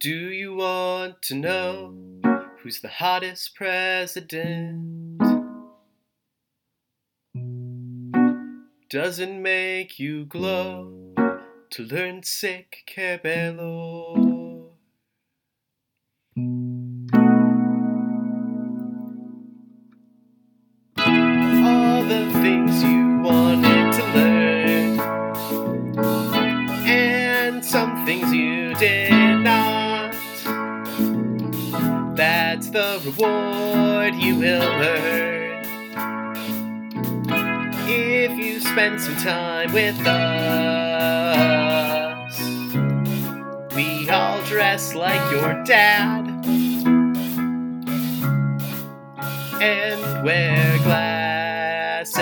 Do 0.00 0.30
you 0.30 0.54
want 0.54 1.20
to 1.24 1.34
know 1.34 1.94
who's 2.62 2.80
the 2.80 2.88
hottest 2.88 3.54
president? 3.54 5.20
Doesn't 8.88 9.42
make 9.42 9.98
you 9.98 10.24
glow 10.24 11.12
to 11.72 11.82
learn 11.82 12.22
sick 12.22 12.78
cabello. 12.86 13.99
Some 39.00 39.16
time 39.16 39.72
with 39.72 39.98
us. 40.06 41.40
We 43.74 44.10
all 44.10 44.42
dress 44.42 44.94
like 44.94 45.32
your 45.32 45.64
dad 45.64 46.26
and 49.62 50.22
wear 50.22 50.78
glasses. 50.82 52.12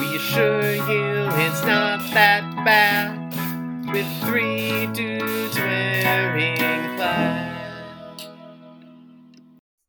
We 0.00 0.16
assure 0.16 0.72
you 0.72 1.28
it's 1.44 1.62
not 1.66 2.00
that 2.14 2.42
bad 2.64 3.34
with 3.92 4.06
three 4.22 4.86
dudes 4.94 5.58
wearing 5.58 6.89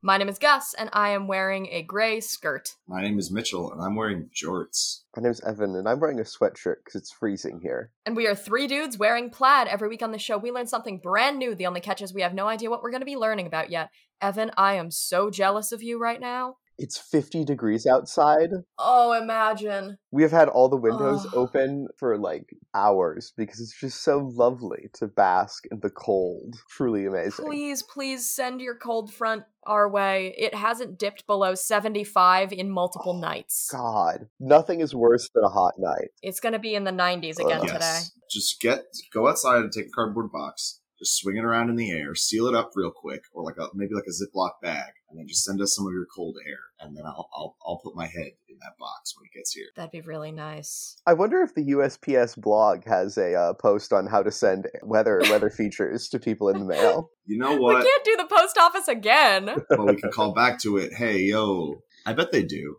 My 0.03 0.17
name 0.17 0.29
is 0.29 0.39
Gus, 0.39 0.73
and 0.73 0.89
I 0.93 1.09
am 1.09 1.27
wearing 1.27 1.67
a 1.67 1.83
gray 1.83 2.21
skirt. 2.21 2.73
My 2.87 3.03
name 3.03 3.19
is 3.19 3.29
Mitchell, 3.29 3.71
and 3.71 3.79
I'm 3.79 3.95
wearing 3.95 4.31
jorts. 4.33 5.01
My 5.15 5.21
name's 5.21 5.41
Evan, 5.41 5.75
and 5.75 5.87
I'm 5.87 5.99
wearing 5.99 6.19
a 6.19 6.23
sweatshirt 6.23 6.77
because 6.83 6.95
it's 6.95 7.11
freezing 7.11 7.59
here. 7.61 7.91
And 8.07 8.15
we 8.15 8.25
are 8.25 8.33
three 8.33 8.65
dudes 8.65 8.97
wearing 8.97 9.29
plaid. 9.29 9.67
Every 9.67 9.87
week 9.87 10.01
on 10.01 10.11
the 10.11 10.17
show, 10.17 10.39
we 10.39 10.49
learn 10.49 10.65
something 10.65 10.97
brand 10.97 11.37
new. 11.37 11.53
The 11.53 11.67
only 11.67 11.81
catch 11.81 12.01
is 12.01 12.15
we 12.15 12.23
have 12.23 12.33
no 12.33 12.47
idea 12.47 12.71
what 12.71 12.81
we're 12.81 12.89
going 12.89 13.01
to 13.01 13.05
be 13.05 13.15
learning 13.15 13.45
about 13.45 13.69
yet. 13.69 13.91
Evan, 14.19 14.49
I 14.57 14.73
am 14.73 14.89
so 14.89 15.29
jealous 15.29 15.71
of 15.71 15.83
you 15.83 15.99
right 15.99 16.19
now. 16.19 16.55
It's 16.77 16.97
50 16.97 17.45
degrees 17.45 17.85
outside. 17.85 18.49
Oh, 18.79 19.13
imagine. 19.13 19.97
We 20.11 20.23
have 20.23 20.31
had 20.31 20.47
all 20.49 20.67
the 20.67 20.77
windows 20.77 21.25
Ugh. 21.27 21.33
open 21.35 21.87
for 21.97 22.17
like 22.17 22.55
hours 22.73 23.33
because 23.37 23.59
it's 23.59 23.79
just 23.79 24.03
so 24.03 24.17
lovely 24.33 24.89
to 24.93 25.07
bask 25.07 25.65
in 25.71 25.79
the 25.81 25.89
cold. 25.91 26.55
Truly 26.69 27.05
amazing. 27.05 27.45
Please, 27.45 27.83
please 27.83 28.27
send 28.27 28.61
your 28.61 28.75
cold 28.75 29.13
front 29.13 29.43
our 29.67 29.87
way. 29.87 30.33
It 30.37 30.55
hasn't 30.55 30.97
dipped 30.97 31.27
below 31.27 31.53
75 31.53 32.51
in 32.51 32.71
multiple 32.71 33.13
Oh, 33.15 33.19
nights. 33.19 33.69
God, 33.71 34.27
nothing 34.39 34.81
is 34.81 34.95
worse 34.95 35.29
than 35.35 35.43
a 35.43 35.49
hot 35.49 35.75
night. 35.77 36.09
It's 36.23 36.39
going 36.39 36.53
to 36.53 36.59
be 36.59 36.73
in 36.73 36.83
the 36.83 36.91
90s 36.91 37.37
again 37.39 37.61
Ugh. 37.61 37.67
today. 37.67 37.99
Just 38.29 38.59
get 38.59 38.85
go 39.13 39.27
outside 39.27 39.57
and 39.57 39.71
take 39.71 39.87
a 39.87 39.91
cardboard 39.93 40.31
box, 40.31 40.79
just 41.01 41.17
swing 41.17 41.37
it 41.37 41.43
around 41.43 41.69
in 41.69 41.75
the 41.75 41.91
air, 41.91 42.13
seal 42.15 42.45
it 42.45 42.55
up 42.55 42.71
real 42.75 42.91
quick, 42.91 43.23
or 43.33 43.43
like 43.43 43.57
a 43.57 43.67
maybe 43.73 43.95
like 43.95 44.05
a 44.07 44.11
Ziploc 44.11 44.51
bag, 44.61 44.93
and 45.09 45.17
then 45.17 45.27
just 45.27 45.43
send 45.43 45.61
us 45.61 45.75
some 45.75 45.87
of 45.87 45.93
your 45.93 46.05
cold 46.15 46.37
air, 46.47 46.59
and 46.79 46.95
then 46.95 47.05
I'll 47.05 47.29
I'll, 47.35 47.55
I'll 47.65 47.81
put 47.83 47.95
my 47.95 48.05
head 48.05 48.31
in 48.49 48.57
that 48.61 48.77
box 48.79 49.15
when 49.17 49.25
it 49.25 49.35
gets 49.35 49.53
here. 49.53 49.65
That'd 49.75 49.91
be 49.91 50.01
really 50.01 50.31
nice. 50.31 50.97
I 51.05 51.13
wonder 51.13 51.41
if 51.41 51.55
the 51.55 51.63
USPS 51.71 52.39
blog 52.39 52.85
has 52.85 53.17
a 53.17 53.33
uh, 53.33 53.53
post 53.53 53.91
on 53.91 54.05
how 54.05 54.21
to 54.21 54.31
send 54.31 54.67
weather 54.83 55.21
weather 55.29 55.49
features 55.57 56.07
to 56.09 56.19
people 56.19 56.49
in 56.49 56.59
the 56.59 56.65
mail. 56.65 57.09
You 57.25 57.39
know 57.39 57.55
what? 57.55 57.77
We 57.77 57.83
can't 57.83 58.05
do 58.05 58.17
the 58.17 58.35
post 58.35 58.57
office 58.57 58.87
again. 58.87 59.45
but 59.69 59.85
we 59.85 59.95
can 59.95 60.11
call 60.11 60.33
back 60.33 60.59
to 60.61 60.77
it. 60.77 60.93
Hey, 60.93 61.21
yo, 61.21 61.81
I 62.05 62.13
bet 62.13 62.31
they 62.31 62.43
do. 62.43 62.77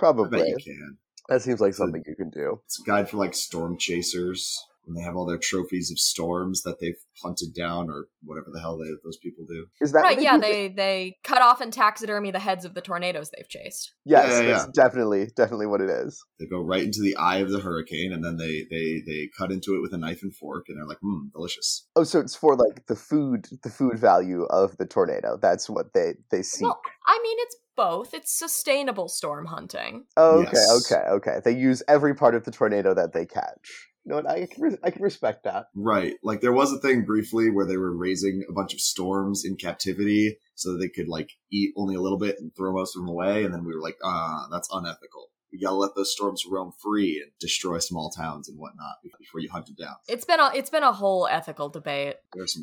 I 0.00 0.06
bet 0.06 0.16
Probably. 0.16 0.48
you 0.48 0.56
can. 0.62 0.98
That 1.28 1.42
seems 1.42 1.60
like 1.60 1.74
something 1.74 2.02
you 2.06 2.14
can 2.14 2.30
do. 2.30 2.60
It's 2.66 2.80
a 2.80 2.82
guide 2.82 3.08
for 3.08 3.16
like 3.16 3.34
storm 3.34 3.78
chasers. 3.78 4.62
And 4.86 4.96
they 4.96 5.02
have 5.02 5.16
all 5.16 5.26
their 5.26 5.38
trophies 5.38 5.90
of 5.90 5.98
storms 5.98 6.62
that 6.62 6.80
they've 6.80 6.98
hunted 7.22 7.54
down, 7.54 7.88
or 7.90 8.06
whatever 8.22 8.48
the 8.52 8.60
hell 8.60 8.76
they, 8.78 8.88
those 9.04 9.16
people 9.18 9.44
do. 9.46 9.66
Is 9.80 9.92
that 9.92 10.02
what 10.02 10.16
right, 10.16 10.22
yeah, 10.22 10.36
do? 10.36 10.42
they 10.42 10.68
they 10.68 11.16
cut 11.24 11.42
off 11.42 11.60
and 11.60 11.72
taxidermy 11.72 12.30
the 12.30 12.38
heads 12.38 12.64
of 12.64 12.74
the 12.74 12.80
tornadoes 12.80 13.30
they've 13.30 13.48
chased. 13.48 13.94
Yes, 14.04 14.30
Yeah, 14.30 14.40
yeah, 14.40 14.48
that's 14.48 14.66
definitely 14.68 15.28
definitely 15.36 15.66
what 15.66 15.80
it 15.80 15.90
is. 15.90 16.22
They 16.38 16.46
go 16.46 16.60
right 16.60 16.82
into 16.82 17.00
the 17.00 17.16
eye 17.16 17.38
of 17.38 17.50
the 17.50 17.60
hurricane, 17.60 18.12
and 18.12 18.24
then 18.24 18.36
they 18.36 18.66
they 18.70 19.02
they 19.06 19.30
cut 19.36 19.52
into 19.52 19.74
it 19.76 19.80
with 19.80 19.92
a 19.92 19.98
knife 19.98 20.22
and 20.22 20.34
fork, 20.34 20.66
and 20.68 20.78
they're 20.78 20.86
like, 20.86 21.00
"Mmm, 21.04 21.32
delicious." 21.32 21.86
Oh, 21.96 22.04
so 22.04 22.20
it's 22.20 22.34
for 22.34 22.56
like 22.56 22.86
the 22.86 22.96
food, 22.96 23.48
the 23.62 23.70
food 23.70 23.98
value 23.98 24.44
of 24.44 24.76
the 24.76 24.86
tornado. 24.86 25.38
That's 25.40 25.68
what 25.70 25.92
they 25.94 26.14
they 26.30 26.42
seek. 26.42 26.62
Well, 26.62 26.80
I 27.06 27.20
mean, 27.22 27.36
it's 27.40 27.56
both. 27.76 28.14
It's 28.14 28.32
sustainable 28.32 29.08
storm 29.08 29.46
hunting. 29.46 30.04
oh, 30.16 30.40
okay, 30.40 30.50
yes. 30.54 30.92
okay, 30.92 31.08
okay. 31.08 31.40
They 31.44 31.52
use 31.52 31.82
every 31.88 32.14
part 32.14 32.34
of 32.34 32.44
the 32.44 32.50
tornado 32.50 32.94
that 32.94 33.12
they 33.12 33.26
catch. 33.26 33.88
You 34.04 34.10
know 34.10 34.16
what? 34.16 34.28
I 34.28 34.46
can 34.46 34.62
res- 34.62 34.78
I 34.82 34.90
can 34.90 35.02
respect 35.02 35.44
that. 35.44 35.68
Right. 35.74 36.14
Like 36.22 36.40
there 36.40 36.52
was 36.52 36.72
a 36.72 36.78
thing 36.78 37.04
briefly 37.04 37.50
where 37.50 37.66
they 37.66 37.78
were 37.78 37.96
raising 37.96 38.44
a 38.48 38.52
bunch 38.52 38.74
of 38.74 38.80
storms 38.80 39.44
in 39.44 39.56
captivity 39.56 40.36
so 40.54 40.72
that 40.72 40.78
they 40.78 40.88
could 40.88 41.08
like 41.08 41.30
eat 41.50 41.72
only 41.76 41.94
a 41.94 42.00
little 42.00 42.18
bit 42.18 42.36
and 42.38 42.54
throw 42.54 42.72
most 42.72 42.96
of 42.96 43.02
them 43.02 43.08
away, 43.08 43.44
and 43.44 43.54
then 43.54 43.64
we 43.64 43.74
were 43.74 43.80
like, 43.80 43.96
"Ah, 44.04 44.46
that's 44.50 44.68
unethical." 44.70 45.30
We 45.52 45.60
gotta 45.60 45.76
let 45.76 45.94
those 45.94 46.12
storms 46.12 46.44
roam 46.50 46.72
free 46.82 47.20
and 47.22 47.30
destroy 47.40 47.78
small 47.78 48.10
towns 48.10 48.48
and 48.48 48.58
whatnot 48.58 48.96
before 49.20 49.40
you 49.40 49.48
hunt 49.48 49.66
them 49.66 49.76
down. 49.78 49.94
It's 50.08 50.24
been 50.24 50.40
a 50.40 50.50
it's 50.54 50.68
been 50.68 50.82
a 50.82 50.92
whole 50.92 51.26
ethical 51.28 51.68
debate. 51.68 52.16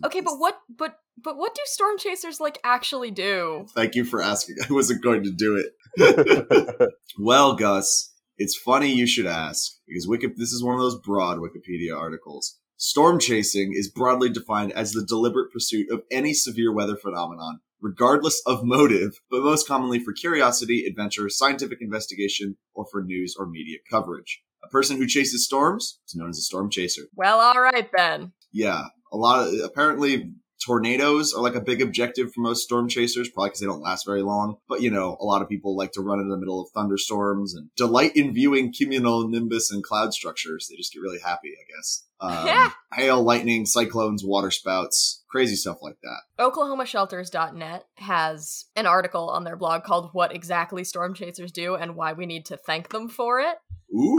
Okay, 0.05 0.19
but 0.19 0.35
what 0.37 0.59
but 0.77 0.99
but 1.17 1.37
what 1.37 1.55
do 1.55 1.61
storm 1.65 1.97
chasers 1.97 2.39
like 2.39 2.59
actually 2.63 3.09
do? 3.09 3.65
Thank 3.73 3.95
you 3.95 4.03
for 4.03 4.21
asking. 4.21 4.57
I 4.69 4.73
wasn't 4.73 5.01
going 5.01 5.23
to 5.23 5.31
do 5.31 5.55
it. 5.57 6.91
Well, 7.19 7.55
Gus, 7.55 8.10
it's 8.41 8.57
funny 8.57 8.91
you 8.91 9.05
should 9.05 9.27
ask 9.27 9.73
because 9.87 10.07
Wiki- 10.07 10.33
this 10.35 10.51
is 10.51 10.63
one 10.63 10.73
of 10.73 10.81
those 10.81 10.99
broad 10.99 11.37
Wikipedia 11.37 11.95
articles. 11.95 12.57
Storm 12.75 13.19
chasing 13.19 13.73
is 13.73 13.91
broadly 13.91 14.29
defined 14.29 14.71
as 14.71 14.91
the 14.91 15.05
deliberate 15.05 15.51
pursuit 15.51 15.87
of 15.91 16.01
any 16.09 16.33
severe 16.33 16.73
weather 16.73 16.95
phenomenon, 16.95 17.59
regardless 17.79 18.41
of 18.47 18.63
motive, 18.63 19.21
but 19.29 19.43
most 19.43 19.67
commonly 19.67 19.99
for 19.99 20.13
curiosity, 20.13 20.85
adventure, 20.87 21.29
scientific 21.29 21.77
investigation, 21.81 22.57
or 22.73 22.87
for 22.91 23.03
news 23.03 23.35
or 23.37 23.45
media 23.45 23.77
coverage. 23.87 24.41
A 24.63 24.67
person 24.69 24.97
who 24.97 25.05
chases 25.05 25.45
storms 25.45 25.99
is 26.07 26.15
known 26.15 26.29
as 26.29 26.39
a 26.39 26.41
storm 26.41 26.71
chaser. 26.71 27.03
Well, 27.15 27.39
all 27.39 27.61
right 27.61 27.89
then. 27.95 28.31
Yeah, 28.51 28.85
a 29.11 29.17
lot 29.17 29.47
of 29.47 29.53
apparently 29.63 30.33
tornadoes 30.65 31.33
are 31.33 31.41
like 31.41 31.55
a 31.55 31.61
big 31.61 31.81
objective 31.81 32.33
for 32.33 32.41
most 32.41 32.63
storm 32.63 32.87
chasers, 32.87 33.29
probably 33.29 33.49
because 33.49 33.59
they 33.59 33.65
don't 33.65 33.81
last 33.81 34.05
very 34.05 34.21
long. 34.21 34.57
But 34.67 34.81
you 34.81 34.91
know, 34.91 35.17
a 35.19 35.25
lot 35.25 35.41
of 35.41 35.49
people 35.49 35.75
like 35.75 35.91
to 35.93 36.01
run 36.01 36.19
in 36.19 36.29
the 36.29 36.37
middle 36.37 36.61
of 36.61 36.69
thunderstorms 36.69 37.55
and 37.55 37.69
delight 37.75 38.15
in 38.15 38.33
viewing 38.33 38.73
cumulonimbus 38.73 39.71
and 39.71 39.83
cloud 39.83 40.13
structures. 40.13 40.67
They 40.69 40.77
just 40.77 40.93
get 40.93 41.01
really 41.01 41.19
happy, 41.19 41.49
I 41.49 41.65
guess. 41.75 42.05
Um, 42.19 42.73
hail, 42.93 43.21
lightning, 43.21 43.65
cyclones, 43.65 44.23
water 44.23 44.51
spouts, 44.51 45.20
crazy 45.31 45.55
stuff 45.55 45.77
like 45.81 45.97
that. 46.03 46.43
OklahomaShelters.net 46.43 47.85
has 47.95 48.65
an 48.75 48.85
article 48.85 49.29
on 49.29 49.45
their 49.45 49.55
blog 49.55 49.83
called 49.83 50.09
What 50.13 50.35
Exactly 50.35 50.83
Storm 50.83 51.13
Chasers 51.13 51.51
Do 51.51 51.75
and 51.75 51.95
Why 51.95 52.13
We 52.13 52.25
Need 52.25 52.45
to 52.47 52.57
Thank 52.57 52.89
Them 52.89 53.07
for 53.07 53.39
It. 53.39 53.55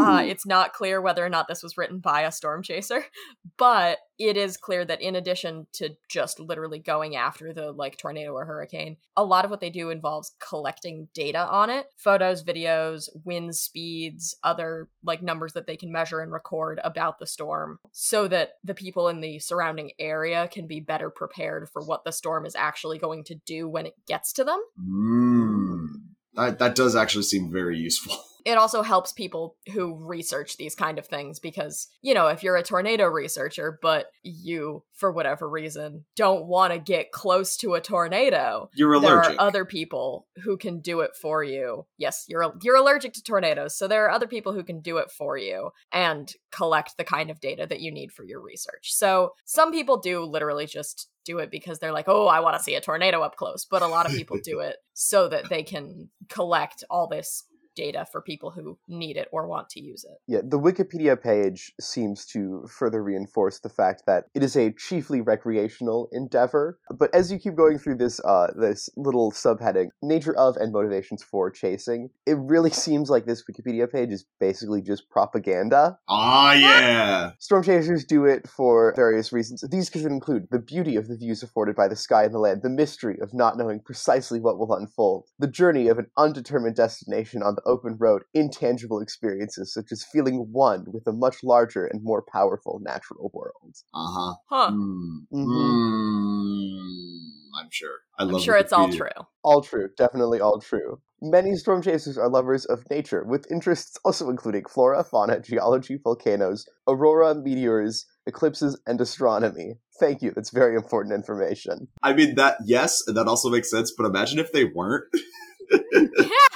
Uh, 0.00 0.22
it's 0.26 0.44
not 0.44 0.74
clear 0.74 1.00
whether 1.00 1.24
or 1.24 1.30
not 1.30 1.48
this 1.48 1.62
was 1.62 1.78
written 1.78 1.98
by 1.98 2.22
a 2.22 2.32
storm 2.32 2.62
chaser, 2.62 3.04
but 3.56 3.98
it 4.18 4.36
is 4.36 4.56
clear 4.56 4.84
that 4.84 5.00
in 5.00 5.16
addition 5.16 5.66
to 5.72 5.90
just 6.08 6.38
literally 6.38 6.78
going 6.78 7.16
after 7.16 7.52
the 7.52 7.72
like 7.72 7.96
tornado 7.96 8.32
or 8.32 8.44
hurricane, 8.44 8.98
a 9.16 9.24
lot 9.24 9.44
of 9.44 9.50
what 9.50 9.60
they 9.60 9.70
do 9.70 9.88
involves 9.88 10.34
collecting 10.46 11.08
data 11.14 11.46
on 11.48 11.70
it 11.70 11.86
photos, 11.96 12.44
videos, 12.44 13.08
wind 13.24 13.56
speeds, 13.56 14.36
other 14.44 14.88
like 15.02 15.22
numbers 15.22 15.54
that 15.54 15.66
they 15.66 15.76
can 15.76 15.90
measure 15.90 16.20
and 16.20 16.32
record 16.32 16.78
about 16.84 17.18
the 17.18 17.26
storm 17.26 17.78
so 17.92 18.28
that 18.28 18.50
the 18.62 18.74
people 18.74 19.08
in 19.08 19.20
the 19.20 19.38
surrounding 19.38 19.90
area 19.98 20.48
can 20.48 20.66
be 20.66 20.80
better 20.80 21.01
prepared 21.10 21.68
for 21.68 21.82
what 21.82 22.04
the 22.04 22.12
storm 22.12 22.46
is 22.46 22.54
actually 22.54 22.98
going 22.98 23.24
to 23.24 23.34
do 23.46 23.68
when 23.68 23.86
it 23.86 23.94
gets 24.06 24.32
to 24.34 24.44
them. 24.44 24.60
mm, 24.80 25.86
that 26.34 26.58
that 26.58 26.74
does 26.74 26.96
actually 26.96 27.24
seem 27.24 27.50
very 27.50 27.78
useful. 27.78 28.16
it 28.44 28.58
also 28.58 28.82
helps 28.82 29.12
people 29.12 29.56
who 29.72 29.94
research 29.94 30.56
these 30.56 30.74
kind 30.74 30.98
of 30.98 31.06
things 31.06 31.38
because 31.38 31.88
you 32.02 32.14
know 32.14 32.28
if 32.28 32.42
you're 32.42 32.56
a 32.56 32.62
tornado 32.62 33.06
researcher 33.06 33.78
but 33.82 34.06
you 34.22 34.82
for 34.92 35.12
whatever 35.12 35.48
reason 35.48 36.04
don't 36.16 36.46
want 36.46 36.72
to 36.72 36.78
get 36.78 37.12
close 37.12 37.56
to 37.56 37.74
a 37.74 37.80
tornado 37.80 38.68
You're 38.74 38.94
allergic. 38.94 39.22
there 39.32 39.32
are 39.32 39.46
other 39.46 39.64
people 39.64 40.26
who 40.42 40.56
can 40.56 40.80
do 40.80 41.00
it 41.00 41.16
for 41.20 41.42
you 41.42 41.86
yes 41.98 42.24
you're 42.28 42.54
you're 42.62 42.76
allergic 42.76 43.12
to 43.14 43.22
tornadoes 43.22 43.76
so 43.76 43.88
there 43.88 44.04
are 44.06 44.10
other 44.10 44.26
people 44.26 44.52
who 44.52 44.64
can 44.64 44.80
do 44.80 44.98
it 44.98 45.10
for 45.10 45.36
you 45.36 45.70
and 45.92 46.32
collect 46.50 46.96
the 46.96 47.04
kind 47.04 47.30
of 47.30 47.40
data 47.40 47.66
that 47.66 47.80
you 47.80 47.90
need 47.90 48.12
for 48.12 48.24
your 48.24 48.40
research 48.40 48.92
so 48.92 49.32
some 49.44 49.72
people 49.72 49.98
do 49.98 50.24
literally 50.24 50.66
just 50.66 51.08
do 51.24 51.38
it 51.38 51.50
because 51.50 51.78
they're 51.78 51.92
like 51.92 52.08
oh 52.08 52.26
i 52.26 52.40
want 52.40 52.56
to 52.56 52.62
see 52.62 52.74
a 52.74 52.80
tornado 52.80 53.22
up 53.22 53.36
close 53.36 53.64
but 53.64 53.82
a 53.82 53.86
lot 53.86 54.06
of 54.06 54.12
people 54.12 54.38
do 54.42 54.60
it 54.60 54.76
so 54.92 55.28
that 55.28 55.48
they 55.48 55.62
can 55.62 56.08
collect 56.28 56.84
all 56.90 57.06
this 57.06 57.44
data 57.74 58.06
for 58.10 58.20
people 58.20 58.50
who 58.50 58.78
need 58.88 59.16
it 59.16 59.28
or 59.32 59.46
want 59.46 59.68
to 59.70 59.80
use 59.80 60.04
it. 60.04 60.18
Yeah, 60.26 60.40
the 60.44 60.58
Wikipedia 60.58 61.20
page 61.20 61.72
seems 61.80 62.26
to 62.26 62.66
further 62.68 63.02
reinforce 63.02 63.60
the 63.60 63.68
fact 63.68 64.02
that 64.06 64.24
it 64.34 64.42
is 64.42 64.56
a 64.56 64.72
chiefly 64.72 65.20
recreational 65.20 66.08
endeavor. 66.12 66.78
But 66.96 67.14
as 67.14 67.30
you 67.30 67.38
keep 67.38 67.56
going 67.56 67.78
through 67.78 67.96
this 67.96 68.20
uh, 68.24 68.48
this 68.56 68.88
little 68.96 69.32
subheading, 69.32 69.88
nature 70.02 70.36
of 70.36 70.56
and 70.56 70.72
motivations 70.72 71.22
for 71.22 71.50
chasing, 71.50 72.10
it 72.26 72.36
really 72.38 72.70
seems 72.84 73.10
like 73.10 73.26
this 73.26 73.44
Wikipedia 73.44 73.90
page 73.90 74.10
is 74.10 74.24
basically 74.40 74.82
just 74.82 75.08
propaganda. 75.10 75.98
Ah, 76.08 76.52
yeah. 76.52 77.32
Storm 77.38 77.62
chasers 77.62 78.04
do 78.04 78.24
it 78.24 78.48
for 78.48 78.92
various 78.96 79.32
reasons. 79.32 79.64
These 79.70 79.90
could 79.90 80.02
include 80.02 80.48
the 80.50 80.58
beauty 80.58 80.96
of 80.96 81.08
the 81.08 81.16
views 81.16 81.42
afforded 81.42 81.76
by 81.76 81.88
the 81.88 81.96
sky 81.96 82.24
and 82.24 82.34
the 82.34 82.38
land, 82.38 82.62
the 82.62 82.70
mystery 82.70 83.18
of 83.20 83.34
not 83.34 83.56
knowing 83.56 83.80
precisely 83.80 84.40
what 84.40 84.58
will 84.58 84.72
unfold, 84.74 85.28
the 85.38 85.46
journey 85.46 85.88
of 85.88 85.98
an 85.98 86.06
undetermined 86.16 86.76
destination 86.76 87.42
on 87.42 87.54
the 87.54 87.61
open 87.66 87.96
road, 87.98 88.22
intangible 88.34 89.00
experiences 89.00 89.72
such 89.72 89.92
as 89.92 90.04
feeling 90.04 90.48
one 90.52 90.84
with 90.88 91.06
a 91.06 91.12
much 91.12 91.36
larger 91.42 91.86
and 91.86 92.02
more 92.02 92.24
powerful 92.32 92.80
natural 92.82 93.30
world. 93.32 93.76
Uh 93.94 94.06
huh. 94.06 94.34
Huh. 94.48 94.70
Mm. 94.70 95.26
Mhm. 95.32 95.46
Mm. 95.46 97.32
I'm 97.54 97.68
sure. 97.70 97.98
I 98.18 98.24
I'm 98.24 98.38
sure 98.38 98.56
it's 98.56 98.72
all 98.72 98.90
true. 98.90 99.08
All 99.44 99.60
true, 99.62 99.88
definitely 99.96 100.40
all 100.40 100.60
true. 100.60 101.00
Many 101.20 101.54
storm 101.56 101.82
chasers 101.82 102.18
are 102.18 102.28
lovers 102.28 102.64
of 102.64 102.88
nature, 102.90 103.24
with 103.24 103.50
interests 103.50 103.96
also 104.04 104.28
including 104.28 104.64
flora, 104.64 105.04
fauna, 105.04 105.40
geology, 105.40 105.98
volcanoes, 106.02 106.66
aurora, 106.88 107.34
meteors, 107.34 108.06
eclipses, 108.26 108.80
and 108.86 109.00
astronomy. 109.00 109.78
Thank 110.00 110.22
you, 110.22 110.32
that's 110.34 110.50
very 110.50 110.74
important 110.74 111.14
information. 111.14 111.88
I 112.02 112.12
mean 112.12 112.34
that 112.36 112.58
yes, 112.64 113.02
and 113.06 113.16
that 113.16 113.28
also 113.28 113.50
makes 113.50 113.70
sense. 113.70 113.92
But 113.96 114.06
imagine 114.06 114.38
if 114.38 114.52
they 114.52 114.64
weren't. 114.64 115.04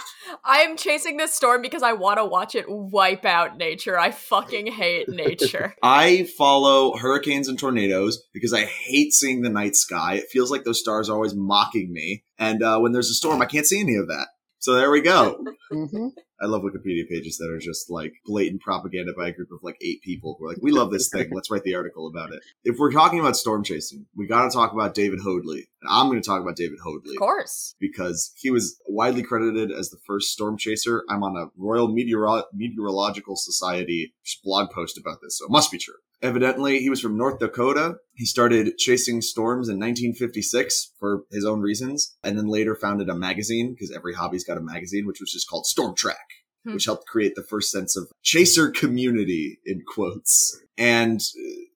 I'm 0.46 0.76
chasing 0.76 1.16
this 1.16 1.34
storm 1.34 1.60
because 1.60 1.82
I 1.82 1.92
want 1.92 2.18
to 2.18 2.24
watch 2.24 2.54
it 2.54 2.66
wipe 2.68 3.24
out 3.24 3.56
nature. 3.56 3.98
I 3.98 4.12
fucking 4.12 4.68
hate 4.68 5.10
nature. 5.10 5.74
I 5.82 6.28
follow 6.38 6.96
hurricanes 6.96 7.48
and 7.48 7.58
tornadoes 7.58 8.22
because 8.32 8.54
I 8.54 8.64
hate 8.64 9.12
seeing 9.12 9.42
the 9.42 9.50
night 9.50 9.74
sky. 9.74 10.14
It 10.14 10.28
feels 10.30 10.50
like 10.50 10.64
those 10.64 10.80
stars 10.80 11.10
are 11.10 11.14
always 11.14 11.34
mocking 11.34 11.92
me, 11.92 12.24
and 12.38 12.62
uh, 12.62 12.78
when 12.78 12.92
there's 12.92 13.10
a 13.10 13.14
storm, 13.14 13.42
I 13.42 13.46
can't 13.46 13.66
see 13.66 13.80
any 13.80 13.96
of 13.96 14.06
that. 14.06 14.28
So 14.60 14.74
there 14.74 14.90
we 14.90 15.00
go. 15.00 15.44
hmm 15.70 16.08
I 16.40 16.46
love 16.46 16.62
Wikipedia 16.62 17.08
pages 17.08 17.38
that 17.38 17.50
are 17.50 17.58
just 17.58 17.90
like 17.90 18.12
blatant 18.24 18.60
propaganda 18.60 19.12
by 19.16 19.28
a 19.28 19.32
group 19.32 19.50
of 19.52 19.60
like 19.62 19.76
eight 19.80 20.02
people 20.02 20.36
who 20.38 20.44
are 20.46 20.48
like, 20.50 20.58
"We 20.62 20.70
love 20.72 20.90
this 20.90 21.08
thing. 21.08 21.30
Let's 21.32 21.50
write 21.50 21.62
the 21.62 21.74
article 21.74 22.06
about 22.06 22.32
it." 22.32 22.40
If 22.64 22.78
we're 22.78 22.92
talking 22.92 23.20
about 23.20 23.36
storm 23.36 23.64
chasing, 23.64 24.06
we 24.14 24.26
got 24.26 24.44
to 24.44 24.50
talk 24.50 24.72
about 24.72 24.94
David 24.94 25.20
Hoadley, 25.20 25.68
and 25.80 25.90
I'm 25.90 26.08
going 26.08 26.20
to 26.20 26.26
talk 26.26 26.42
about 26.42 26.56
David 26.56 26.78
Hoadley 26.84 27.14
Of 27.16 27.20
course. 27.20 27.74
because 27.80 28.32
he 28.36 28.50
was 28.50 28.78
widely 28.86 29.22
credited 29.22 29.70
as 29.72 29.90
the 29.90 29.98
first 30.06 30.30
storm 30.30 30.58
chaser. 30.58 31.04
I'm 31.08 31.22
on 31.22 31.36
a 31.36 31.46
Royal 31.56 31.88
Meteoro- 31.88 32.44
Meteorological 32.52 33.36
Society 33.36 34.14
blog 34.44 34.70
post 34.70 34.98
about 34.98 35.18
this, 35.22 35.38
so 35.38 35.46
it 35.46 35.50
must 35.50 35.70
be 35.72 35.78
true. 35.78 35.94
Evidently, 36.22 36.80
he 36.80 36.88
was 36.88 37.00
from 37.00 37.16
North 37.16 37.38
Dakota. 37.38 37.96
He 38.14 38.24
started 38.24 38.78
chasing 38.78 39.20
storms 39.20 39.68
in 39.68 39.78
1956 39.78 40.92
for 40.98 41.24
his 41.30 41.44
own 41.44 41.60
reasons, 41.60 42.16
and 42.22 42.38
then 42.38 42.46
later 42.46 42.74
founded 42.74 43.08
a 43.10 43.14
magazine 43.14 43.74
because 43.74 43.94
every 43.94 44.14
hobby's 44.14 44.42
got 44.44 44.56
a 44.56 44.62
magazine, 44.62 45.06
which 45.06 45.20
was 45.20 45.30
just 45.30 45.48
called 45.48 45.66
Storm 45.66 45.94
Track, 45.94 46.25
Hmm. 46.66 46.74
which 46.74 46.86
helped 46.86 47.06
create 47.06 47.36
the 47.36 47.44
first 47.44 47.70
sense 47.70 47.96
of 47.96 48.10
chaser 48.22 48.70
community 48.70 49.60
in 49.64 49.82
quotes. 49.86 50.60
And 50.76 51.20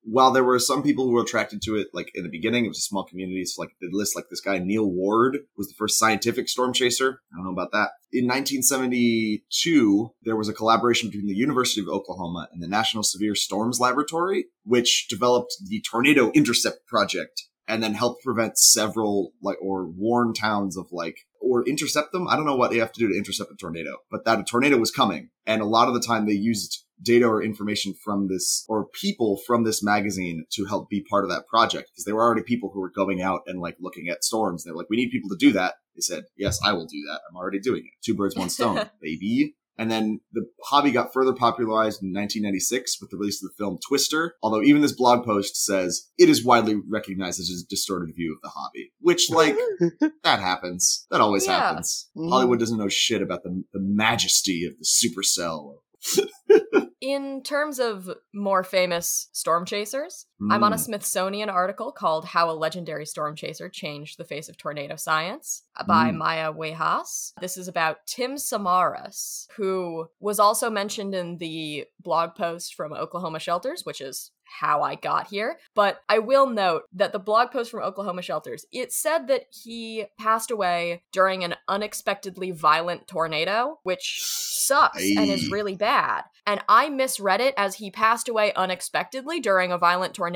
while 0.03 0.33
there 0.33 0.43
were 0.43 0.59
some 0.59 0.83
people 0.83 1.05
who 1.05 1.13
were 1.13 1.23
attracted 1.23 1.63
to 1.63 1.77
it, 1.77 1.89
like 1.93 2.11
in 2.15 2.25
the 2.25 2.29
beginning, 2.29 2.65
it 2.65 2.69
was 2.69 2.79
a 2.79 2.83
small 2.83 3.05
community. 3.05 3.45
So 3.45 3.63
like 3.63 3.71
they 3.81 3.87
list 3.93 4.17
like 4.17 4.25
this 4.31 4.41
guy 4.41 4.59
Neil 4.59 4.91
Ward 4.91 5.39
was 5.57 5.69
the 5.69 5.75
first 5.79 5.97
scientific 5.97 6.49
storm 6.49 6.73
chaser. 6.73 7.21
I 7.33 7.37
don't 7.37 7.45
know 7.45 7.53
about 7.53 7.71
that. 7.71 7.91
In 8.13 8.27
1972, 8.27 10.13
there 10.25 10.37
was 10.37 10.49
a 10.49 10.55
collaboration 10.55 11.09
between 11.09 11.29
the 11.29 11.35
University 11.35 11.81
of 11.81 11.87
Oklahoma 11.89 12.49
and 12.53 12.61
the 12.61 12.67
National 12.67 13.05
Severe 13.05 13.37
Storms 13.37 13.79
Laboratory, 13.79 14.47
which 14.65 15.07
developed 15.09 15.55
the 15.69 15.81
Tornado 15.89 16.33
Intercept 16.33 16.85
Project 16.89 17.45
and 17.69 17.81
then 17.81 17.95
helped 17.95 18.25
prevent 18.25 18.59
several 18.59 19.33
like 19.41 19.59
or 19.63 19.87
warn 19.87 20.35
towns 20.35 20.77
of 20.77 20.89
like 20.91 21.19
or 21.51 21.67
intercept 21.69 22.13
them. 22.13 22.29
I 22.29 22.37
don't 22.37 22.47
know 22.47 22.57
what 22.57 22.71
they 22.71 22.79
have 22.79 22.93
to 22.93 23.01
do 23.01 23.09
to 23.09 23.19
intercept 23.19 23.51
a 23.51 23.57
tornado, 23.57 23.97
but 24.11 24.25
that 24.25 24.39
a 24.39 24.45
tornado 24.45 24.79
was 24.79 24.91
coming. 24.91 25.31
And 25.47 25.61
a 25.61 25.67
lot 25.67 25.89
of 25.89 25.95
the 25.95 26.01
time 26.01 26.27
they 26.27 26.33
used 26.33 26.85
data 27.03 27.27
or 27.27 27.43
information 27.43 27.95
from 28.05 28.29
this 28.29 28.65
or 28.69 28.87
people 28.87 29.39
from 29.47 29.65
this 29.65 29.83
magazine 29.83 30.45
to 30.53 30.67
help 30.67 30.89
be 30.89 31.05
part 31.09 31.25
of 31.25 31.31
that 31.31 31.47
project 31.49 31.91
because 31.91 32.05
there 32.05 32.15
were 32.15 32.23
already 32.23 32.43
people 32.43 32.71
who 32.73 32.81
were 32.81 32.93
going 32.95 33.21
out 33.23 33.41
and 33.47 33.61
like 33.61 33.77
looking 33.81 34.09
at 34.09 34.23
storms. 34.23 34.65
They're 34.65 34.75
like, 34.75 34.91
we 34.91 34.97
need 34.97 35.11
people 35.11 35.31
to 35.31 35.37
do 35.37 35.53
that. 35.53 35.75
They 35.97 36.03
said, 36.03 36.25
yes, 36.37 36.59
I 36.65 36.73
will 36.73 36.87
do 36.87 37.03
that. 37.09 37.21
I'm 37.29 37.37
already 37.37 37.59
doing 37.59 37.83
it. 37.85 38.05
Two 38.05 38.15
birds, 38.15 38.37
one 38.37 38.51
stone, 38.51 38.89
baby. 39.03 39.55
And 39.81 39.91
then 39.91 40.21
the 40.33 40.45
hobby 40.65 40.91
got 40.91 41.13
further 41.15 41.33
popularized 41.33 42.03
in 42.03 42.13
1996 42.13 43.01
with 43.01 43.09
the 43.11 43.17
release 43.17 43.43
of 43.43 43.49
the 43.51 43.55
film 43.57 43.79
Twister. 43.89 44.35
Although 44.43 44.61
even 44.63 44.83
this 44.83 44.93
blog 44.93 45.25
post 45.25 45.57
says 45.65 46.11
it 46.19 46.29
is 46.29 46.45
widely 46.45 46.77
recognized 46.87 47.41
as 47.41 47.49
a 47.49 47.67
distorted 47.67 48.15
view 48.15 48.35
of 48.37 48.43
the 48.43 48.51
hobby, 48.51 48.93
which 49.01 49.31
like 49.31 49.57
that 50.23 50.41
happens. 50.41 51.07
That 51.11 51.23
always 51.23 51.47
Yeah. 51.47 51.59
happens. 51.61 52.11
Mhm. 52.15 52.29
Hollywood 52.29 52.59
doesn't 52.59 52.77
know 52.77 52.89
shit 52.89 53.23
about 53.23 53.43
the, 53.43 53.65
the 53.73 53.81
majesty 53.81 54.67
of 54.67 54.75
the 54.79 54.85
supercell. 54.85 55.77
In 57.01 57.43
terms 57.43 57.79
of 57.81 58.11
more 58.35 58.63
famous 58.63 59.31
storm 59.33 59.65
chasers, 59.65 60.27
I'm 60.51 60.65
on 60.65 60.73
a 60.73 60.77
Mm. 60.77 60.81
Smithsonian 60.81 61.51
article 61.51 61.93
called 61.93 62.25
How 62.25 62.51
a 62.51 62.53
Legendary 62.53 63.05
Storm 63.05 63.37
Chaser 63.37 63.69
Changed 63.69 64.17
the 64.19 64.25
Face 64.25 64.49
of 64.49 64.57
Tornado 64.57 64.97
Science 64.97 65.65
by 65.87 66.11
Mm. 66.11 66.17
Maya 66.17 66.53
Wei-Haas. 66.53 67.35
This 67.41 67.57
is 67.57 67.69
about 67.69 68.07
Tim 68.07 68.37
Samaras, 68.37 69.47
who 69.57 70.09
was 70.19 70.39
also 70.41 70.71
mentioned 70.71 71.15
in 71.15 71.39
the 71.39 71.87
blog 72.01 72.35
post 72.35 72.75
from 72.75 72.93
Oklahoma 72.93 73.39
Shelters, 73.39 73.85
which 73.85 74.01
is 74.01 74.31
how 74.59 74.83
I 74.83 74.97
got 74.97 75.29
here. 75.29 75.61
But 75.77 76.03
I 76.09 76.19
will 76.19 76.47
note 76.47 76.83
that 76.95 77.13
the 77.13 77.21
blog 77.21 77.53
post 77.53 77.71
from 77.71 77.85
Oklahoma 77.85 78.23
Shelters, 78.23 78.67
it 78.73 78.93
said 78.93 79.29
that 79.29 79.45
he 79.51 80.07
passed 80.19 80.51
away 80.51 81.05
during 81.13 81.45
an 81.45 81.55
unexpectedly 81.69 82.51
violent 82.51 83.07
tornado, 83.07 83.79
which 83.85 84.23
sucks 84.25 85.01
and 85.01 85.31
is 85.31 85.51
really 85.53 85.77
bad. 85.77 86.25
And 86.47 86.65
I 86.69 86.89
misread 86.89 87.41
it 87.41 87.55
as 87.57 87.77
he 87.77 87.93
passed 87.93 88.29
away 88.29 88.53
unexpectedly 88.55 89.39
during 89.39 89.71
a 89.71 89.79
violent 89.79 90.15
tornado. 90.15 90.30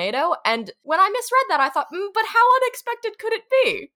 And 0.44 0.70
when 0.82 1.00
I 1.00 1.08
misread 1.08 1.44
that, 1.49 1.61
I 1.61 1.69
thought, 1.69 1.87
mm, 1.94 2.08
but 2.14 2.25
how 2.26 2.55
unexpected 2.62 3.19
could 3.19 3.32
it 3.32 3.43
be? 3.50 3.91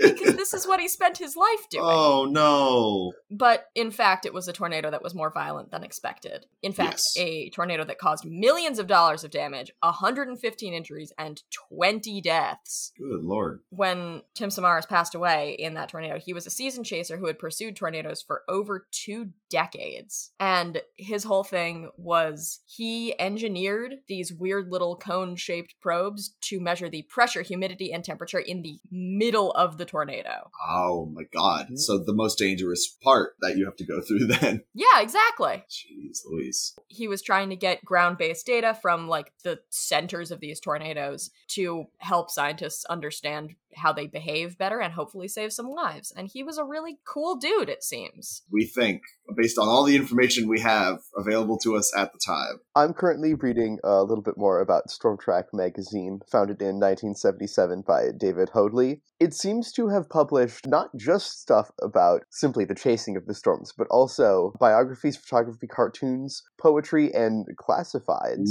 Because 0.00 0.36
this 0.36 0.54
is 0.54 0.66
what 0.66 0.80
he 0.80 0.88
spent 0.88 1.18
his 1.18 1.36
life 1.36 1.68
doing. 1.70 1.84
oh 1.86 2.26
no. 2.30 3.12
But 3.30 3.66
in 3.74 3.90
fact, 3.90 4.26
it 4.26 4.34
was 4.34 4.48
a 4.48 4.52
tornado 4.52 4.90
that 4.90 5.02
was 5.02 5.14
more 5.14 5.30
violent 5.30 5.70
than 5.70 5.84
expected. 5.84 6.46
In 6.62 6.72
fact, 6.72 6.90
Yes. 6.90 7.14
a 7.18 7.50
tornado 7.50 7.84
that 7.84 7.98
caused 7.98 8.24
millions 8.24 8.78
of 8.78 8.86
dollars 8.86 9.22
of 9.24 9.30
damage, 9.30 9.70
115 9.82 10.74
injuries, 10.74 11.12
and 11.18 11.42
20 11.68 12.20
deaths. 12.20 12.92
Good 12.98 13.22
lord. 13.22 13.60
When 13.70 14.22
Tim 14.34 14.50
Samaras 14.50 14.88
passed 14.88 15.14
away 15.14 15.56
in 15.58 15.74
that 15.74 15.88
tornado, 15.90 16.18
he 16.18 16.32
was 16.32 16.46
a 16.46 16.50
season 16.50 16.82
chaser 16.84 17.16
who 17.16 17.26
had 17.26 17.38
pursued 17.38 17.76
tornadoes 17.76 18.22
for 18.22 18.42
over 18.48 18.86
two 18.90 19.30
decades. 19.50 20.32
And 20.40 20.80
his 20.96 21.24
whole 21.24 21.44
thing 21.44 21.90
was 21.96 22.60
he 22.66 23.18
engineered 23.20 23.96
these 24.08 24.32
weird 24.32 24.70
little 24.70 24.96
cone 24.96 25.36
shaped 25.40 25.74
probes 25.80 26.34
to 26.42 26.60
measure 26.60 26.88
the 26.88 27.02
pressure, 27.02 27.42
humidity, 27.42 27.92
and 27.92 28.04
temperature 28.04 28.38
in 28.38 28.62
the 28.62 28.78
middle 28.90 29.52
of 29.52 29.78
the 29.78 29.84
tornado. 29.84 30.50
Oh 30.68 31.06
my 31.12 31.22
god. 31.32 31.66
Mm-hmm. 31.66 31.76
So 31.76 31.98
the 31.98 32.14
most 32.14 32.38
dangerous 32.38 32.86
part 33.02 33.34
that 33.40 33.56
you 33.56 33.64
have 33.64 33.76
to 33.76 33.86
go 33.86 34.00
through 34.00 34.26
then. 34.40 34.62
Yeah, 34.74 35.00
exactly. 35.00 35.64
Jeez 35.68 36.20
Louise. 36.30 36.74
he 36.88 37.08
was 37.08 37.22
trying 37.22 37.50
to 37.50 37.56
get 37.56 37.84
ground 37.84 38.18
based 38.18 38.46
data 38.46 38.76
from 38.80 39.08
like 39.08 39.32
the 39.42 39.60
centers 39.70 40.30
of 40.30 40.40
these 40.40 40.60
tornadoes 40.60 41.30
to 41.48 41.86
help 41.98 42.30
scientists 42.30 42.84
understand 42.86 43.54
how 43.76 43.92
they 43.92 44.06
behave 44.06 44.58
better 44.58 44.80
and 44.80 44.92
hopefully 44.92 45.28
save 45.28 45.52
some 45.52 45.70
lives. 45.70 46.12
And 46.16 46.28
he 46.28 46.42
was 46.42 46.58
a 46.58 46.64
really 46.64 46.98
cool 47.06 47.36
dude, 47.36 47.68
it 47.68 47.84
seems. 47.84 48.42
We 48.50 48.66
think, 48.66 49.02
based 49.36 49.58
on 49.58 49.68
all 49.68 49.84
the 49.84 49.96
information 49.96 50.48
we 50.48 50.60
have 50.60 50.98
available 51.16 51.58
to 51.58 51.76
us 51.76 51.92
at 51.96 52.12
the 52.12 52.18
time. 52.24 52.60
I'm 52.74 52.92
currently 52.92 53.34
reading 53.34 53.78
a 53.84 54.02
little 54.02 54.22
bit 54.22 54.36
more 54.36 54.60
about 54.60 54.90
Stormtrack 55.30 55.44
magazine, 55.52 56.20
founded 56.30 56.60
in 56.60 56.80
1977 56.80 57.82
by 57.86 58.08
David 58.16 58.50
Hoadley. 58.50 59.02
It 59.18 59.34
seems 59.34 59.70
to 59.72 59.88
have 59.88 60.08
published 60.08 60.66
not 60.66 60.88
just 60.96 61.40
stuff 61.40 61.70
about 61.82 62.22
simply 62.30 62.64
the 62.64 62.74
chasing 62.74 63.16
of 63.16 63.26
the 63.26 63.34
storms, 63.34 63.72
but 63.76 63.86
also 63.90 64.54
biographies, 64.58 65.16
photography, 65.16 65.66
cartoons, 65.66 66.42
poetry, 66.60 67.12
and 67.12 67.46
classifieds. 67.58 68.48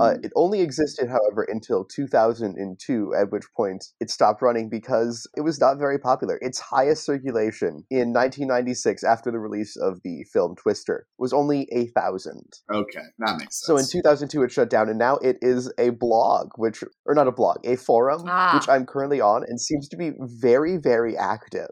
Uh, 0.00 0.14
it 0.22 0.32
only 0.34 0.62
existed, 0.62 1.08
however, 1.08 1.46
until 1.48 1.84
2002, 1.84 3.14
at 3.14 3.30
which 3.30 3.44
point 3.54 3.84
it 4.00 4.10
stopped 4.10 4.40
running 4.40 4.70
because 4.70 5.28
it 5.36 5.42
was 5.42 5.60
not 5.60 5.78
very 5.78 5.98
popular. 5.98 6.38
Its 6.40 6.58
highest 6.58 7.04
circulation 7.04 7.84
in 7.90 8.12
1996, 8.12 9.04
after 9.04 9.30
the 9.30 9.38
release 9.38 9.76
of 9.76 10.00
the 10.02 10.24
film 10.32 10.56
Twister, 10.56 11.06
was 11.18 11.34
only 11.34 11.68
a 11.70 11.86
thousand. 11.88 12.60
okay, 12.72 13.04
that 13.18 13.38
makes 13.38 13.60
sense. 13.60 13.66
So 13.66 13.76
in 13.76 13.84
2002, 13.86 14.42
it 14.42 14.52
shut 14.52 14.70
down, 14.70 14.88
and 14.88 14.98
now 14.98 15.16
it 15.16 15.36
is 15.42 15.70
a 15.78 15.90
blog, 15.92 16.50
which, 16.56 16.82
or 17.06 17.14
not 17.14 17.28
a 17.28 17.32
blog, 17.32 17.58
a 17.64 17.76
forum, 17.76 18.24
Ah. 18.26 18.54
which 18.54 18.68
I'm 18.68 18.86
currently 18.86 19.20
on, 19.20 19.44
and 19.46 19.60
seems 19.60 19.88
to 19.88 19.96
be 19.96 20.12
very, 20.18 20.76
very 20.76 21.16
active. 21.16 21.70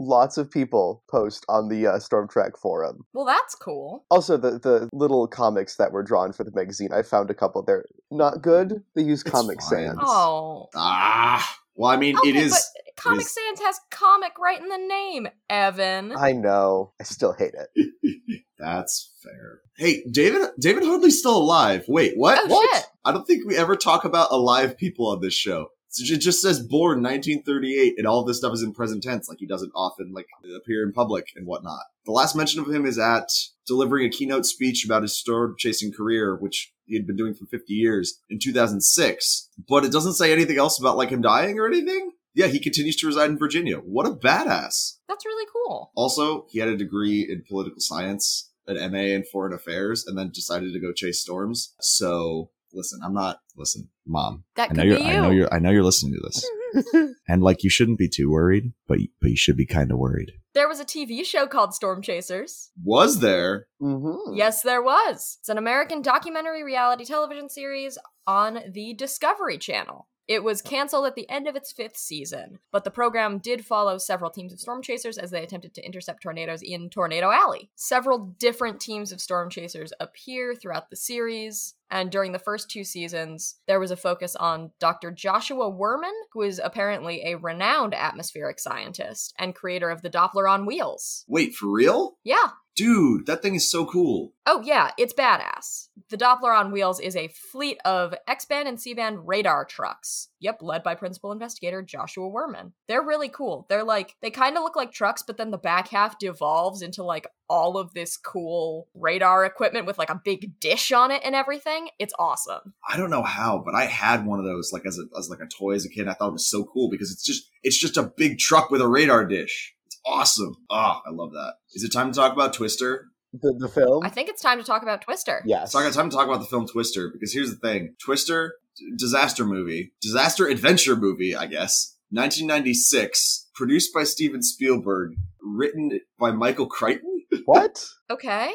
lots 0.00 0.38
of 0.38 0.50
people 0.50 1.04
post 1.10 1.44
on 1.50 1.68
the 1.68 1.86
uh, 1.86 1.98
Storm 1.98 2.26
Track 2.26 2.56
forum. 2.56 3.04
Well, 3.12 3.26
that's 3.26 3.54
cool. 3.54 4.04
Also, 4.10 4.36
the 4.38 4.52
the 4.58 4.88
little 4.92 5.28
comics 5.28 5.76
that 5.76 5.92
were 5.92 6.02
drawn 6.02 6.32
for 6.32 6.44
the 6.44 6.50
magazine, 6.54 6.88
I 6.92 7.02
found 7.02 7.30
a 7.30 7.34
couple. 7.34 7.62
They're 7.62 7.84
not 8.10 8.40
good. 8.42 8.82
They 8.96 9.02
use 9.02 9.20
It's 9.20 9.30
Comic 9.30 9.60
fine. 9.60 9.88
Sans. 9.88 9.98
Oh. 10.02 10.68
Ah, 10.74 11.56
well, 11.76 11.90
I 11.90 11.96
mean, 11.98 12.16
Okay, 12.18 12.30
it 12.30 12.36
is. 12.36 12.52
but 12.52 12.81
Comic 13.02 13.22
is- 13.22 13.34
Sans 13.34 13.60
has 13.60 13.80
comic 13.90 14.38
right 14.38 14.60
in 14.60 14.68
the 14.68 14.78
name, 14.78 15.28
Evan. 15.50 16.12
I 16.16 16.32
know. 16.32 16.92
I 17.00 17.04
still 17.04 17.32
hate 17.32 17.54
it. 17.54 18.42
That's 18.58 19.12
fair. 19.22 19.60
Hey, 19.76 20.04
David. 20.10 20.50
David 20.60 20.84
Hoadley's 20.84 21.18
still 21.18 21.36
alive. 21.36 21.84
Wait, 21.88 22.12
what? 22.16 22.38
Oh, 22.44 22.46
what? 22.46 22.76
shit. 22.76 22.86
I 23.04 23.12
don't 23.12 23.26
think 23.26 23.44
we 23.44 23.56
ever 23.56 23.74
talk 23.74 24.04
about 24.04 24.30
alive 24.30 24.76
people 24.76 25.08
on 25.08 25.20
this 25.20 25.34
show. 25.34 25.68
It 25.98 26.18
just 26.18 26.40
says 26.40 26.60
born 26.60 27.02
1938, 27.02 27.96
and 27.98 28.06
all 28.06 28.20
of 28.20 28.26
this 28.26 28.38
stuff 28.38 28.54
is 28.54 28.62
in 28.62 28.72
present 28.72 29.02
tense, 29.02 29.28
like 29.28 29.38
he 29.40 29.46
doesn't 29.46 29.72
often 29.74 30.12
like 30.14 30.26
appear 30.56 30.86
in 30.86 30.92
public 30.92 31.32
and 31.36 31.46
whatnot. 31.46 31.82
The 32.06 32.12
last 32.12 32.34
mention 32.34 32.60
of 32.60 32.70
him 32.70 32.86
is 32.86 32.98
at 32.98 33.28
delivering 33.66 34.06
a 34.06 34.10
keynote 34.10 34.46
speech 34.46 34.86
about 34.86 35.02
his 35.02 35.14
storm 35.14 35.54
chasing 35.58 35.92
career, 35.92 36.34
which 36.34 36.72
he 36.86 36.94
had 36.94 37.06
been 37.06 37.16
doing 37.16 37.34
for 37.34 37.44
50 37.44 37.74
years 37.74 38.20
in 38.30 38.38
2006. 38.38 39.48
But 39.68 39.84
it 39.84 39.92
doesn't 39.92 40.14
say 40.14 40.32
anything 40.32 40.56
else 40.56 40.80
about 40.80 40.96
like 40.96 41.10
him 41.10 41.20
dying 41.20 41.58
or 41.58 41.66
anything. 41.66 42.12
Yeah, 42.34 42.46
he 42.46 42.60
continues 42.60 42.96
to 42.96 43.06
reside 43.06 43.30
in 43.30 43.38
Virginia. 43.38 43.76
What 43.76 44.06
a 44.06 44.10
badass! 44.10 44.96
That's 45.08 45.26
really 45.26 45.46
cool. 45.52 45.92
Also, 45.94 46.46
he 46.50 46.58
had 46.58 46.68
a 46.68 46.76
degree 46.76 47.26
in 47.28 47.44
political 47.46 47.80
science, 47.80 48.50
an 48.66 48.76
MA 48.92 48.98
in 48.98 49.24
foreign 49.24 49.52
affairs, 49.52 50.04
and 50.06 50.16
then 50.16 50.30
decided 50.32 50.72
to 50.72 50.80
go 50.80 50.92
chase 50.92 51.20
storms. 51.20 51.74
So, 51.80 52.50
listen, 52.72 53.00
I'm 53.04 53.14
not 53.14 53.40
listen, 53.56 53.90
mom. 54.06 54.44
That 54.56 54.70
I 54.70 54.74
know 54.74 54.82
could 54.82 54.88
you're 54.88 54.98
be 54.98 55.04
I 55.04 55.20
know 55.20 55.30
you're 55.30 55.52
I 55.54 55.58
know 55.58 55.70
you're 55.70 55.82
listening 55.82 56.14
to 56.14 56.20
this. 56.22 57.14
and 57.28 57.42
like 57.42 57.62
you 57.62 57.70
shouldn't 57.70 57.98
be 57.98 58.08
too 58.08 58.30
worried, 58.30 58.72
but 58.88 58.98
but 59.20 59.30
you 59.30 59.36
should 59.36 59.56
be 59.56 59.66
kind 59.66 59.90
of 59.92 59.98
worried. 59.98 60.32
There 60.54 60.68
was 60.68 60.80
a 60.80 60.84
TV 60.84 61.24
show 61.24 61.46
called 61.46 61.74
Storm 61.74 62.02
Chasers. 62.02 62.70
Was 62.82 63.20
there? 63.20 63.66
hmm 63.80 64.34
Yes, 64.34 64.62
there 64.62 64.82
was. 64.82 65.38
It's 65.40 65.48
an 65.48 65.58
American 65.58 66.02
documentary 66.02 66.62
reality 66.62 67.04
television 67.04 67.48
series 67.48 67.98
on 68.26 68.60
the 68.70 68.94
Discovery 68.94 69.58
Channel. 69.58 70.08
It 70.32 70.42
was 70.42 70.62
canceled 70.62 71.04
at 71.04 71.14
the 71.14 71.28
end 71.28 71.46
of 71.46 71.56
its 71.56 71.72
fifth 71.72 71.98
season, 71.98 72.58
but 72.70 72.84
the 72.84 72.90
program 72.90 73.36
did 73.36 73.66
follow 73.66 73.98
several 73.98 74.30
teams 74.30 74.50
of 74.50 74.60
storm 74.60 74.80
chasers 74.80 75.18
as 75.18 75.30
they 75.30 75.42
attempted 75.42 75.74
to 75.74 75.84
intercept 75.84 76.22
tornadoes 76.22 76.62
in 76.62 76.88
Tornado 76.88 77.30
Alley. 77.30 77.68
Several 77.76 78.18
different 78.38 78.80
teams 78.80 79.12
of 79.12 79.20
storm 79.20 79.50
chasers 79.50 79.92
appear 80.00 80.54
throughout 80.54 80.88
the 80.88 80.96
series, 80.96 81.74
and 81.92 82.10
during 82.10 82.32
the 82.32 82.38
first 82.38 82.70
two 82.70 82.84
seasons, 82.84 83.56
there 83.68 83.78
was 83.78 83.90
a 83.90 83.96
focus 83.96 84.34
on 84.34 84.72
Dr. 84.80 85.12
Joshua 85.12 85.70
Wurman, 85.70 86.10
who 86.32 86.40
is 86.40 86.60
apparently 86.64 87.22
a 87.24 87.36
renowned 87.36 87.94
atmospheric 87.94 88.58
scientist 88.58 89.34
and 89.38 89.54
creator 89.54 89.90
of 89.90 90.00
the 90.00 90.10
Doppler 90.10 90.50
on 90.50 90.64
wheels. 90.64 91.26
Wait, 91.28 91.54
for 91.54 91.70
real? 91.70 92.16
Yeah, 92.24 92.48
Dude, 92.74 93.26
that 93.26 93.42
thing 93.42 93.54
is 93.54 93.70
so 93.70 93.84
cool. 93.84 94.32
Oh, 94.46 94.62
yeah, 94.62 94.92
it's 94.96 95.12
badass. 95.12 95.88
The 96.08 96.16
Doppler 96.16 96.58
on 96.58 96.72
Wheels 96.72 97.00
is 97.00 97.16
a 97.16 97.28
fleet 97.28 97.78
of 97.84 98.14
X 98.26 98.46
band 98.46 98.66
and 98.66 98.80
C 98.80 98.94
band 98.94 99.28
radar 99.28 99.66
trucks. 99.66 100.28
Yep, 100.40 100.62
led 100.62 100.82
by 100.82 100.94
principal 100.94 101.32
investigator 101.32 101.82
Joshua 101.82 102.30
Wurman. 102.30 102.72
They're 102.88 103.02
really 103.04 103.28
cool. 103.28 103.66
They're 103.68 103.84
like, 103.84 104.16
they 104.22 104.30
kind 104.30 104.56
of 104.56 104.62
look 104.62 104.74
like 104.74 104.90
trucks, 104.90 105.22
but 105.22 105.36
then 105.36 105.50
the 105.50 105.58
back 105.58 105.88
half 105.88 106.18
devolves 106.18 106.80
into 106.80 107.02
like 107.02 107.26
all 107.52 107.76
of 107.76 107.92
this 107.92 108.16
cool 108.16 108.88
radar 108.94 109.44
equipment 109.44 109.84
with 109.84 109.98
like 109.98 110.08
a 110.08 110.20
big 110.24 110.58
dish 110.58 110.90
on 110.90 111.10
it 111.10 111.20
and 111.22 111.34
everything. 111.34 111.90
It's 111.98 112.14
awesome. 112.18 112.72
I 112.88 112.96
don't 112.96 113.10
know 113.10 113.22
how, 113.22 113.62
but 113.64 113.74
I 113.74 113.84
had 113.84 114.24
one 114.24 114.38
of 114.38 114.46
those 114.46 114.70
like 114.72 114.86
as 114.86 114.98
a 114.98 115.04
as 115.18 115.28
like 115.28 115.40
a 115.40 115.46
toy 115.46 115.72
as 115.74 115.84
a 115.84 115.90
kid. 115.90 116.00
And 116.02 116.10
I 116.10 116.14
thought 116.14 116.30
it 116.30 116.32
was 116.32 116.48
so 116.48 116.64
cool 116.64 116.88
because 116.90 117.12
it's 117.12 117.22
just 117.24 117.50
it's 117.62 117.78
just 117.78 117.98
a 117.98 118.04
big 118.16 118.38
truck 118.38 118.70
with 118.70 118.80
a 118.80 118.88
radar 118.88 119.26
dish. 119.26 119.74
It's 119.86 120.00
awesome. 120.06 120.54
Ah, 120.70 121.02
I 121.06 121.10
love 121.10 121.32
that. 121.32 121.56
Is 121.74 121.84
it 121.84 121.92
time 121.92 122.10
to 122.10 122.16
talk 122.18 122.32
about 122.32 122.54
Twister? 122.54 123.08
The 123.34 123.54
the 123.58 123.68
film. 123.68 124.02
I 124.04 124.08
think 124.08 124.30
it's 124.30 124.40
time 124.42 124.58
to 124.58 124.64
talk 124.64 124.82
about 124.82 125.02
Twister. 125.02 125.42
yes. 125.44 125.72
So 125.72 125.78
I 125.78 125.82
got 125.84 125.92
time 125.92 126.08
to 126.10 126.16
talk 126.16 126.26
about 126.26 126.40
the 126.40 126.46
film 126.46 126.66
Twister 126.66 127.10
because 127.12 127.32
here's 127.34 127.50
the 127.50 127.56
thing: 127.56 127.94
Twister, 128.02 128.54
d- 128.76 128.92
disaster 128.96 129.44
movie, 129.44 129.92
disaster 130.00 130.46
adventure 130.48 130.96
movie, 130.96 131.36
I 131.36 131.46
guess. 131.46 131.96
1996, 132.10 133.48
produced 133.54 133.92
by 133.94 134.04
Steven 134.04 134.42
Spielberg, 134.42 135.12
written 135.42 135.98
by 136.20 136.30
Michael 136.30 136.66
Crichton, 136.66 137.11
What? 137.44 137.84
Okay. 138.10 138.52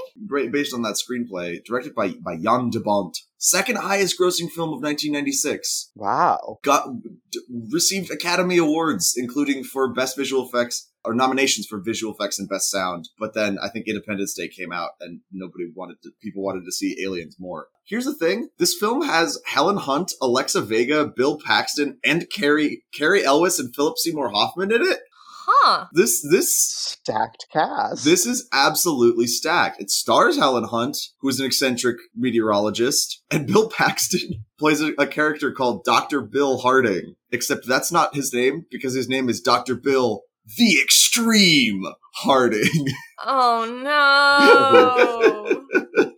based 0.52 0.74
on 0.74 0.84
that 0.84 0.96
screenplay, 0.96 1.64
directed 1.66 1.96
by 1.96 2.10
by 2.24 2.38
Jan 2.38 2.70
de 2.70 2.80
Bont. 2.80 3.18
Second 3.40 3.78
highest 3.78 4.20
grossing 4.20 4.50
film 4.50 4.70
of 4.70 4.82
1996. 4.82 5.92
Wow. 5.96 6.58
Got 6.64 7.02
d- 7.32 7.40
received 7.72 8.10
Academy 8.12 8.58
Awards, 8.58 9.14
including 9.16 9.64
for 9.64 9.94
best 9.94 10.18
visual 10.18 10.48
effects 10.48 10.90
or 11.06 11.14
nominations 11.14 11.68
for 11.68 11.80
visual 11.80 12.14
effects 12.14 12.40
and 12.40 12.50
best 12.50 12.70
sound. 12.72 13.10
But 13.20 13.34
then 13.34 13.58
I 13.62 13.70
think 13.70 13.88
Independence 13.88 14.34
Day 14.34 14.48
came 14.48 14.72
out 14.72 14.92
and 15.00 15.22
nobody 15.32 15.66
wanted 15.74 16.02
to, 16.04 16.12
people 16.22 16.44
wanted 16.44 16.66
to 16.66 16.72
see 16.72 16.98
aliens 17.04 17.38
more. 17.40 17.68
Here's 17.86 18.06
the 18.06 18.16
thing. 18.16 18.50
This 18.58 18.76
film 18.78 19.04
has 19.04 19.40
Helen 19.46 19.78
Hunt, 19.78 20.12
Alexa 20.22 20.62
Vega, 20.62 21.06
Bill 21.06 21.40
Paxton, 21.40 22.00
and 22.04 22.30
Cary, 22.30 22.84
Cary 22.94 23.24
Elwes 23.24 23.60
and 23.60 23.74
Philip 23.74 23.98
Seymour 23.98 24.30
Hoffman 24.32 24.72
in 24.72 24.82
it. 24.82 25.00
Huh. 25.50 25.86
This, 25.94 26.26
this, 26.30 26.54
Stacked 26.58 27.46
cast. 27.54 28.04
this 28.04 28.26
is 28.26 28.50
absolutely 28.52 29.28
stacked. 29.28 29.82
It 29.82 29.90
stars 29.90 30.38
Helen 30.38 30.66
Hunt, 30.66 30.98
who 31.22 31.30
is 31.30 31.40
an 31.40 31.46
eccentric 31.46 31.98
meteorologist, 32.14 33.24
and 33.32 33.48
Bill 33.48 33.70
Paxton 33.78 34.44
plays 34.60 34.82
a, 34.82 34.92
a 35.00 35.08
character 35.08 35.52
called 35.54 35.86
Dr. 35.86 36.22
Bill 36.22 36.60
Harding. 36.60 37.16
Except 37.32 37.66
that's 37.66 37.92
not 37.92 38.16
his 38.16 38.34
name 38.34 38.66
because 38.70 38.94
his 38.94 39.08
name 39.08 39.30
is 39.30 39.42
Dr. 39.42 39.76
Bill 39.76 40.24
the 40.58 40.80
Extreme 40.82 41.84
Harding. 42.16 42.88
Oh 43.26 43.66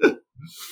no. 0.05 0.15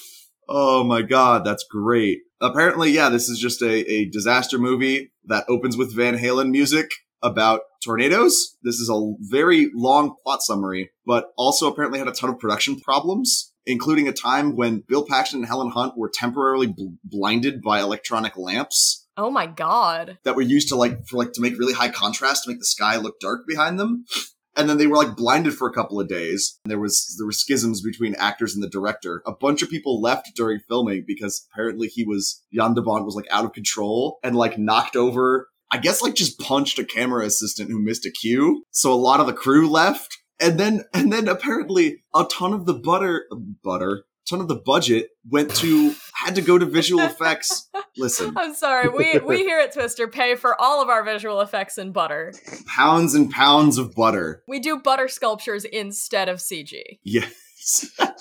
oh 0.50 0.84
my 0.84 1.02
god, 1.02 1.44
that's 1.44 1.66
great. 1.70 2.20
Apparently, 2.40 2.92
yeah, 2.92 3.10
this 3.10 3.30
is 3.30 3.40
just 3.40 3.62
a, 3.62 3.92
a 3.92 4.06
disaster 4.06 4.60
movie 4.60 5.12
that 5.26 5.46
opens 5.50 5.76
with 5.76 5.96
Van 5.96 6.18
Halen 6.18 6.52
music 6.52 6.92
about 7.22 7.62
tornadoes. 7.84 8.58
This 8.64 8.80
is 8.80 8.90
a 8.90 9.14
very 9.20 9.70
long 9.74 10.16
plot 10.24 10.42
summary, 10.42 10.92
but 11.06 11.32
also 11.38 11.72
apparently 11.72 12.00
had 12.00 12.08
a 12.08 12.12
ton 12.12 12.30
of 12.30 12.40
production 12.40 12.80
problems, 12.80 13.54
including 13.66 14.08
a 14.08 14.14
time 14.14 14.56
when 14.56 14.84
Bill 14.88 15.06
Paxton 15.06 15.40
and 15.40 15.48
Helen 15.48 15.72
Hunt 15.72 15.98
were 15.98 16.12
temporarily 16.14 16.68
bl- 16.68 16.96
blinded 17.04 17.62
by 17.62 17.80
electronic 17.80 18.38
lamps 18.38 19.08
oh 19.18 19.30
my 19.30 19.48
god. 19.48 20.18
that 20.24 20.36
were 20.36 20.42
used 20.42 20.70
to 20.70 20.76
like 20.76 21.06
for 21.08 21.18
like 21.18 21.34
to 21.34 21.42
make 21.42 21.58
really 21.58 21.74
high 21.74 21.90
contrast 21.90 22.44
to 22.44 22.50
make 22.50 22.60
the 22.60 22.66
sky 22.66 22.98
look 22.98 23.20
dark 23.20 23.42
behind 23.48 23.80
them. 23.80 24.06
And 24.56 24.68
then 24.68 24.80
they 24.80 24.88
were 24.88 24.96
like 24.98 25.16
blinded 25.16 25.54
for 25.54 25.70
a 25.70 25.74
couple 25.74 26.00
of 26.00 26.08
days. 26.08 26.60
and 26.66 26.72
There 26.72 26.80
was 26.80 27.16
there 27.18 27.28
were 27.28 27.32
schisms 27.32 27.82
between 27.82 28.16
actors 28.16 28.56
and 28.56 28.64
the 28.64 28.70
director. 28.70 29.22
A 29.26 29.32
bunch 29.32 29.62
of 29.62 29.70
people 29.70 30.02
left 30.02 30.32
during 30.36 30.60
filming 30.68 31.04
because 31.06 31.46
apparently 31.52 31.88
he 31.88 32.04
was 32.04 32.44
Jan 32.52 32.74
de 32.74 32.82
Bont 32.82 33.06
was 33.06 33.16
like 33.16 33.28
out 33.30 33.46
of 33.46 33.54
control 33.54 34.18
and 34.24 34.36
like 34.36 34.58
knocked 34.58 34.96
over. 34.96 35.50
I 35.72 35.78
guess 35.78 36.02
like 36.02 36.16
just 36.16 36.40
punched 36.40 36.80
a 36.80 36.86
camera 36.86 37.26
assistant 37.26 37.70
who 37.70 37.80
missed 37.82 38.06
a 38.06 38.12
cue. 38.12 38.64
So 38.72 38.94
a 38.94 38.96
lot 38.96 39.20
of 39.20 39.28
the 39.28 39.34
crew 39.34 39.70
left. 39.70 40.18
And 40.40 40.60
then 40.60 40.84
and 40.94 41.12
then 41.12 41.28
apparently 41.28 42.04
a 42.14 42.26
ton 42.26 42.54
of 42.54 42.66
the 42.66 42.76
butter 42.76 43.26
butter 43.64 44.06
ton 44.30 44.42
of 44.42 44.48
the 44.48 44.56
budget 44.56 45.10
went 45.30 45.54
to 45.56 45.96
had 46.14 46.36
to 46.36 46.42
go 46.42 46.58
to 46.58 46.66
visual 46.66 47.02
effects. 47.04 47.70
Listen, 47.98 48.38
I'm 48.38 48.54
sorry. 48.54 48.90
We 48.90 49.20
we 49.20 49.40
here 49.40 49.60
at 49.60 49.74
Twister 49.74 50.08
pay 50.08 50.36
for 50.36 50.60
all 50.62 50.82
of 50.82 50.90
our 50.90 51.04
visual 51.04 51.42
effects 51.42 51.78
in 51.78 51.92
butter. 51.92 52.34
pounds 52.68 53.16
and 53.16 53.32
pounds 53.32 53.78
of 53.78 53.96
butter. 53.96 54.44
We 54.48 54.60
do 54.60 54.80
butter 54.80 55.08
sculptures 55.08 55.66
instead 55.66 56.30
of 56.30 56.38
CG. 56.38 57.00
Yes. 57.04 57.90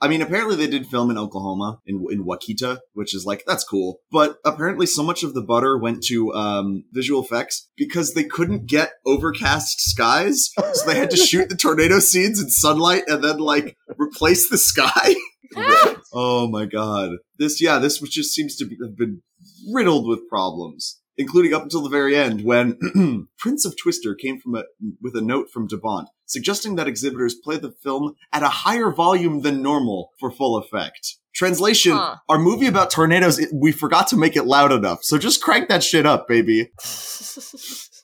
I 0.00 0.08
mean, 0.08 0.22
apparently 0.22 0.56
they 0.56 0.66
did 0.66 0.86
film 0.86 1.10
in 1.10 1.18
Oklahoma, 1.18 1.78
in 1.86 2.04
in 2.10 2.24
Wakita, 2.24 2.78
which 2.92 3.14
is 3.14 3.24
like 3.24 3.44
that's 3.46 3.64
cool. 3.64 4.00
But 4.10 4.36
apparently, 4.44 4.86
so 4.86 5.02
much 5.02 5.22
of 5.22 5.34
the 5.34 5.42
butter 5.42 5.76
went 5.78 6.02
to 6.04 6.32
um, 6.34 6.84
visual 6.92 7.22
effects 7.22 7.68
because 7.76 8.14
they 8.14 8.24
couldn't 8.24 8.66
get 8.66 8.92
overcast 9.06 9.80
skies, 9.80 10.50
so 10.72 10.86
they 10.86 10.96
had 10.96 11.10
to 11.10 11.16
shoot 11.16 11.48
the 11.48 11.56
tornado 11.56 11.98
scenes 11.98 12.42
in 12.42 12.50
sunlight 12.50 13.04
and 13.06 13.22
then 13.22 13.38
like 13.38 13.76
replace 13.98 14.48
the 14.48 14.58
sky. 14.58 15.14
oh 16.12 16.48
my 16.48 16.64
god! 16.64 17.12
This 17.38 17.60
yeah, 17.60 17.78
this 17.78 18.00
which 18.00 18.12
just 18.12 18.32
seems 18.32 18.56
to 18.56 18.64
be, 18.64 18.76
have 18.82 18.96
been 18.96 19.22
riddled 19.72 20.06
with 20.08 20.28
problems. 20.28 20.98
Including 21.18 21.52
up 21.52 21.64
until 21.64 21.82
the 21.82 21.90
very 21.90 22.16
end, 22.16 22.44
when 22.44 22.78
Prints 23.38 23.66
of 23.66 23.76
Twister 23.76 24.14
came 24.14 24.40
from 24.40 24.54
a, 24.54 24.64
with 25.02 25.14
a 25.14 25.20
note 25.20 25.50
from 25.52 25.68
DeBont 25.68 26.06
suggesting 26.30 26.76
that 26.76 26.88
exhibitors 26.88 27.34
play 27.34 27.58
the 27.58 27.72
film 27.82 28.14
at 28.32 28.42
a 28.42 28.48
higher 28.48 28.90
volume 28.90 29.42
than 29.42 29.62
normal 29.62 30.10
for 30.18 30.30
full 30.30 30.56
effect. 30.56 31.16
Translation: 31.34 31.92
Huh. 31.92 32.16
Our 32.28 32.38
movie 32.38 32.66
about 32.66 32.90
tornadoes, 32.90 33.40
we 33.52 33.72
forgot 33.72 34.08
to 34.08 34.16
make 34.16 34.36
it 34.36 34.44
loud 34.44 34.72
enough, 34.72 35.04
so 35.04 35.18
just 35.18 35.42
crank 35.42 35.68
that 35.68 35.82
shit 35.82 36.06
up, 36.06 36.26
baby. 36.26 36.70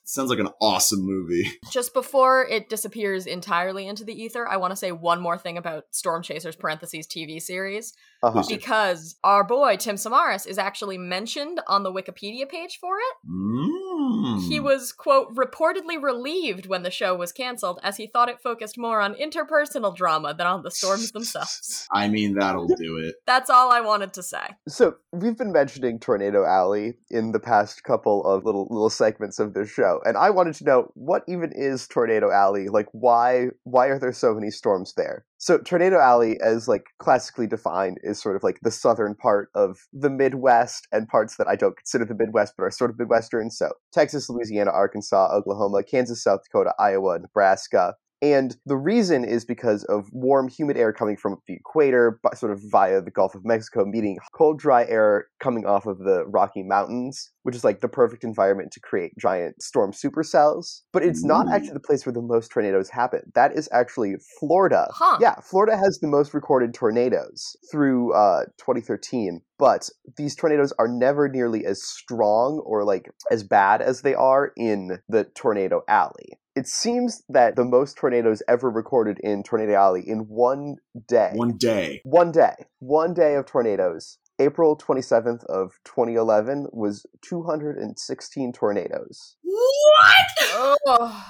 Sounds 0.09 0.30
like 0.30 0.38
an 0.38 0.49
awesome 0.62 1.00
movie. 1.02 1.50
Just 1.71 1.92
before 1.92 2.47
it 2.49 2.68
disappears 2.68 3.26
entirely 3.26 3.87
into 3.87 4.04
the 4.04 4.14
ether, 4.14 4.47
I 4.47 4.56
want 4.56 4.71
to 4.71 4.76
say 4.76 4.92
one 4.92 5.21
more 5.21 5.37
thing 5.37 5.59
about 5.59 5.85
Storm 5.90 6.23
Chasers 6.23 6.56
parentheses 6.56 7.06
TV 7.06 7.42
series 7.42 7.92
Uh-huh. 8.23 8.42
because 8.49 9.16
our 9.23 9.44
boy 9.44 9.76
Tim 9.76 9.96
Samaras 9.96 10.46
is 10.46 10.58
actually 10.58 10.99
mentioned 10.99 11.61
on 11.68 11.82
the 11.82 11.92
Wikipedia 11.92 12.49
page 12.49 12.78
for 12.80 12.96
it. 12.99 13.30
Mm. 13.30 14.49
He 14.49 14.61
was, 14.61 14.92
quote, 14.92 15.35
reportedly 15.35 16.00
relieved 16.00 16.66
when 16.66 16.82
the 16.82 16.90
show 16.90 17.14
was 17.14 17.32
canceled 17.32 17.80
as 17.82 17.96
he 17.96 18.06
thought 18.06 18.28
it 18.28 18.40
focused 18.40 18.78
more 18.78 19.00
on 19.00 19.14
interpersonal 19.14 19.94
drama 19.94 20.35
than 20.35 20.46
on 20.46 20.62
the 20.62 20.70
storms 20.70 21.12
themselves. 21.12 21.87
I 21.92 22.08
mean, 22.08 22.35
that'll 22.35 22.66
do 22.66 22.99
it. 22.99 23.16
That's 23.26 23.50
all 23.50 23.70
I 23.70 23.80
wanted 23.80 24.12
to 24.14 24.23
say. 24.23 24.46
So 24.68 24.96
we've 25.12 25.37
been 25.37 25.52
mentioning 25.52 25.99
Tornado 25.99 26.44
Alley 26.44 26.94
in 27.11 27.32
the 27.32 27.40
past 27.40 27.82
couple 27.85 28.25
of 28.25 28.44
little 28.44 28.66
little 28.70 28.90
segments 28.90 29.38
of 29.38 29.54
this 29.54 29.70
show, 29.70 30.00
and 30.04 30.16
I 30.16 30.30
wanted 30.30 30.54
to 30.56 30.64
know 30.64 30.90
what 30.94 31.23
even 31.28 31.52
is 31.54 31.87
Tornado 31.87 32.30
Alley? 32.30 32.68
Like, 32.68 32.88
why 32.92 33.49
why 33.64 33.87
are 33.87 33.99
there 33.99 34.12
so 34.12 34.35
many 34.35 34.50
storms 34.50 34.94
there? 34.96 35.25
So 35.38 35.59
Tornado 35.59 35.99
Alley, 35.99 36.40
as 36.40 36.66
like 36.66 36.87
classically 36.99 37.47
defined, 37.47 37.99
is 38.02 38.21
sort 38.21 38.37
of 38.37 38.43
like 38.43 38.59
the 38.62 38.71
southern 38.71 39.14
part 39.14 39.50
of 39.55 39.78
the 39.93 40.09
Midwest 40.09 40.88
and 40.93 41.07
parts 41.09 41.37
that 41.37 41.47
I 41.47 41.57
don't 41.57 41.76
consider 41.76 42.07
the 42.07 42.14
Midwest, 42.14 42.55
but 42.57 42.64
are 42.64 42.71
sort 42.71 42.90
of 42.90 42.99
Midwestern. 42.99 43.50
So 43.50 43.73
Texas, 43.93 44.31
Louisiana, 44.31 44.71
Arkansas, 44.71 45.35
Oklahoma, 45.35 45.83
Kansas, 45.83 46.23
South 46.23 46.40
Dakota, 46.45 46.73
Iowa, 46.78 47.19
Nebraska, 47.19 47.95
and 48.23 48.56
the 48.64 48.76
reason 48.76 49.25
is 49.25 49.44
because 49.44 49.85
of 49.85 50.08
warm, 50.12 50.49
humid 50.49 50.76
air 50.76 50.92
coming 50.92 51.16
from 51.16 51.37
the 51.46 51.54
equator, 51.54 52.18
but 52.23 52.38
sort 52.38 52.52
of 52.52 52.61
via 52.70 53.00
the 53.02 53.11
Gulf 53.11 53.35
of 53.35 53.44
Mexico, 53.44 53.85
meeting 53.85 54.16
cold, 54.35 54.58
dry 54.58 54.85
air 54.87 55.26
coming 55.38 55.66
off 55.66 55.87
of 55.87 55.99
the 55.99 56.25
Rocky 56.26 56.62
Mountains, 56.62 57.30
which 57.42 57.54
is 57.54 57.64
like 57.64 57.80
the 57.80 57.88
perfect 57.88 58.25
environment 58.25 58.73
to 58.73 58.80
create 58.80 59.12
giant 59.18 59.62
storm 59.62 59.92
supercells. 59.92 60.82
But 60.92 61.02
it's 61.02 61.25
not 61.25 61.50
actually 61.52 61.75
the 61.75 61.80
place 61.80 62.06
where 62.06 62.12
the 62.12 62.23
most 62.23 62.50
tornadoes 62.50 62.88
happen. 62.88 63.20
That 63.35 63.56
is 63.56 63.68
actually 63.70 64.16
Florida. 64.40 64.88
Huh. 64.92 65.18
Yeah, 65.20 65.35
Florida 65.40 65.76
has 65.76 65.99
the 66.00 66.08
most 66.08 66.32
recorded 66.32 66.73
tornadoes 66.73 67.56
through 67.70 68.14
uh, 68.14 68.46
2013. 68.58 69.42
But 69.58 69.88
these 70.16 70.35
tornadoes 70.35 70.73
are 70.78 70.88
never 70.88 71.28
nearly 71.28 71.64
as 71.66 71.82
strong 71.82 72.62
or 72.64 72.85
like 72.85 73.11
as 73.30 73.42
bad 73.42 73.82
as 73.82 74.02
they 74.02 74.14
are 74.14 74.52
in 74.56 74.99
the 75.08 75.25
Tornado 75.25 75.82
Alley. 75.88 76.38
It 76.57 76.67
seems 76.67 77.23
that 77.29 77.55
the 77.55 77.65
most 77.67 77.97
tornadoes 77.99 78.43
ever 78.49 78.71
recorded 78.71 79.19
in 79.23 79.43
Tornado 79.43 79.75
Alley 79.75 80.03
in 80.09 80.21
one 80.21 80.77
day. 81.07 81.33
One 81.35 81.59
day. 81.59 82.01
One 82.05 82.33
day. 82.33 82.55
One 82.79 83.13
day 83.15 83.35
of 83.35 83.45
tornadoes. 83.47 84.19
April 84.39 84.77
27th 84.77 85.45
of 85.47 85.73
2011 85.85 86.69
was 86.73 87.07
216 87.23 88.53
tornadoes 88.53 89.37
What? 89.43 90.81
Oh. 90.87 91.25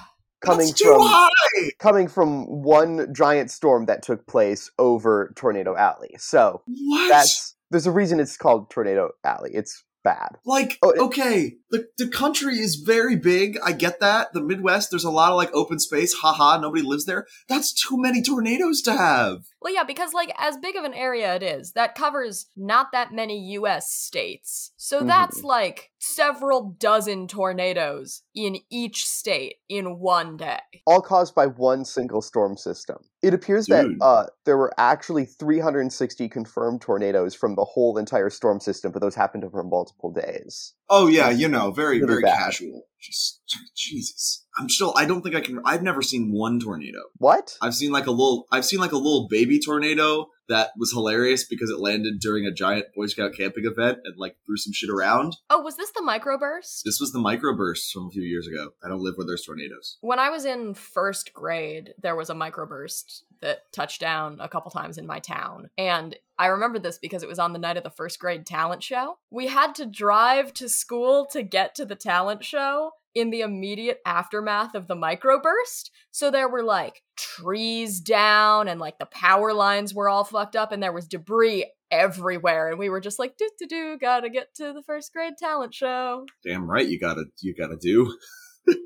coming 0.45 0.67
That's 0.67 0.81
too 0.81 0.89
from 0.93 1.01
high. 1.03 1.71
coming 1.79 2.09
from 2.09 2.47
one 2.63 3.13
giant 3.15 3.51
storm 3.51 3.87
that 3.87 4.03
took 4.03 4.27
place 4.27 4.71
over 4.79 5.33
Tornado 5.37 5.77
Alley. 5.77 6.15
So, 6.19 6.63
What? 6.67 7.09
that's 7.09 7.55
there's 7.71 7.87
a 7.87 7.93
reason 7.93 8.21
it's 8.21 8.37
called 8.37 8.71
Tornado 8.71 9.11
Alley. 9.25 9.51
It's 9.55 9.85
bad. 10.07 10.37
Like, 10.45 10.79
Oh, 10.83 10.91
it- 10.91 11.01
okay, 11.01 11.57
the, 11.71 11.89
the 11.99 12.07
country 12.09 12.59
is 12.61 12.77
very 12.77 13.17
big. 13.17 13.59
I 13.65 13.73
get 13.73 13.99
that. 14.01 14.33
The 14.33 14.41
Midwest, 14.41 14.91
there's 14.91 15.05
a 15.05 15.11
lot 15.11 15.33
of 15.33 15.37
like 15.37 15.51
open 15.53 15.79
space. 15.81 16.15
Haha, 16.15 16.59
nobody 16.61 16.83
lives 16.83 17.07
there. 17.07 17.27
That's 17.49 17.73
too 17.73 17.97
many 18.01 18.23
tornadoes 18.23 18.83
to 18.83 18.93
have. 18.97 19.39
Well, 19.61 19.75
yeah, 19.75 19.83
because, 19.83 20.13
like, 20.15 20.33
as 20.39 20.57
big 20.59 20.77
of 20.77 20.85
an 20.85 20.95
area 20.95 21.35
it 21.35 21.43
is, 21.43 21.73
that 21.73 21.97
covers 21.97 22.47
not 22.57 22.93
that 22.93 23.13
many 23.13 23.37
US 23.59 23.91
states. 23.93 24.71
So 24.77 25.03
Mhm. 25.03 25.09
that's 25.09 25.43
like 25.43 25.91
several 25.99 26.77
dozen 26.79 27.27
tornadoes 27.27 28.23
in 28.33 28.59
each 28.71 29.07
state 29.09 29.57
in 29.69 29.99
one 29.99 30.37
day. 30.37 30.61
all 30.87 31.01
caused 31.01 31.35
by 31.35 31.47
one 31.47 31.85
single 31.85 32.23
storm 32.23 32.57
system. 32.57 32.99
It 33.27 33.35
appears 33.35 33.67
that 33.67 33.87
uh, 34.01 34.27
there 34.45 34.57
were 34.57 34.73
actually 34.79 35.25
360 35.25 36.29
confirmed 36.29 36.81
tornadoes 36.81 37.35
from 37.35 37.57
the 37.57 37.65
whole 37.65 37.99
entire 37.99 38.31
storm 38.31 38.61
system, 38.61 38.93
but 38.93 39.03
those 39.03 39.17
happened 39.17 39.43
over 39.45 39.65
multiple 39.65 40.13
days. 40.13 40.75
Oh 40.89 41.09
yeah, 41.09 41.31
you 41.31 41.49
know, 41.49 41.73
very 41.73 41.97
Really 42.01 42.07
very 42.07 42.23
bad. 42.23 42.39
casual. 42.39 42.83
Just 43.01 43.41
Jesus. 43.77 44.45
I'm 44.59 44.69
still. 44.69 44.95
I 44.97 45.05
don't 45.07 45.23
think 45.23 45.35
I 45.35 45.41
can. 45.41 45.61
I've 45.65 45.83
never 45.83 46.03
seen 46.03 46.31
one 46.33 46.61
tornado. 46.61 47.01
What? 47.19 47.57
I've 47.61 47.75
seen 47.75 47.91
like 47.91 48.07
a 48.07 48.13
little. 48.13 48.47
I've 48.53 48.65
seen 48.65 48.79
like 48.79 48.93
a 48.93 48.97
little 48.97 49.27
baby 49.29 49.59
tornado 49.59 50.29
that 50.49 50.71
was 50.77 50.93
hilarious 50.93 51.45
because 51.45 51.71
it 51.71 51.81
landed 51.81 52.21
during 52.21 52.47
a 52.47 52.53
giant 52.53 52.87
Boy 52.95 53.07
Scout 53.07 53.33
camping 53.37 53.65
event 53.65 53.99
and 54.05 54.17
like 54.17 54.37
threw 54.45 54.57
some 54.57 54.73
shit 54.73 54.91
around. 54.91 55.37
Oh, 55.51 55.61
was 55.61 55.77
this 55.77 55.91
the 55.91 56.01
microburst? 56.01 56.83
This 56.85 57.01
was 57.01 57.13
the 57.13 57.19
microburst 57.19 57.93
from 57.93 58.07
a 58.07 58.11
few 58.11 58.23
years 58.23 58.47
ago. 58.47 58.71
I 58.85 58.89
don't 58.89 59.03
live 59.03 59.15
where 59.17 59.27
there's 59.27 59.45
tornadoes. 59.45 59.99
When 60.01 60.19
I 60.19 60.31
was 60.31 60.45
in 60.45 60.75
first 60.75 61.33
grade, 61.33 61.95
there 62.01 62.17
was 62.17 62.31
a 62.31 62.35
microburst 62.35 63.23
that 63.43 63.71
touched 63.73 64.01
down 64.01 64.39
a 64.41 64.49
couple 64.49 64.71
times 64.71 64.99
in 64.99 65.07
my 65.07 65.19
town. 65.19 65.69
And 65.77 66.17
I 66.39 66.47
remember 66.47 66.79
this 66.79 66.99
because 66.99 67.23
it 67.23 67.29
was 67.29 67.39
on 67.39 67.53
the 67.53 67.59
night 67.59 67.77
of 67.77 67.83
the 67.83 67.91
first 67.91 68.19
grade 68.19 68.47
talent 68.47 68.83
show. 68.83 69.19
We 69.31 69.47
had 69.47 69.75
to 69.77 69.87
drive 69.87 70.55
to 70.55 70.69
school 70.69 71.27
to 71.33 71.43
get 71.43 71.75
to 71.77 71.85
the 71.85 71.95
talent 71.95 72.45
show 72.45 72.93
in 73.17 73.31
the 73.31 73.41
immediate 73.41 73.99
aftermath 74.05 74.75
of 74.75 74.89
the 74.89 74.95
microburst. 74.95 75.89
So 76.11 76.31
there 76.31 76.51
were 76.51 76.63
like 76.63 77.03
trees 77.17 77.99
down 77.99 78.69
and 78.69 78.79
like 78.79 78.99
the 78.99 79.07
power 79.07 79.55
lines 79.55 79.95
were 79.95 80.11
all 80.11 80.23
fucked 80.23 80.55
up 80.55 80.71
and 80.71 80.83
there 80.83 80.93
was 80.93 81.09
debris 81.09 81.65
everywhere. 81.91 82.69
And 82.69 82.79
we 82.79 82.91
were 82.91 83.01
just 83.01 83.19
like, 83.19 83.39
do 83.39 83.49
do 83.59 83.67
do, 83.67 83.99
gotta 83.99 84.29
get 84.29 84.55
to 84.57 84.75
the 84.75 84.83
first 84.83 85.15
grade 85.15 85.39
talent 85.39 85.73
show. 85.73 86.27
Damn 86.45 86.71
right, 86.71 86.87
you 86.87 87.01
gotta 87.01 87.25
you 87.41 87.55
gotta 87.55 87.77
do. 87.77 88.15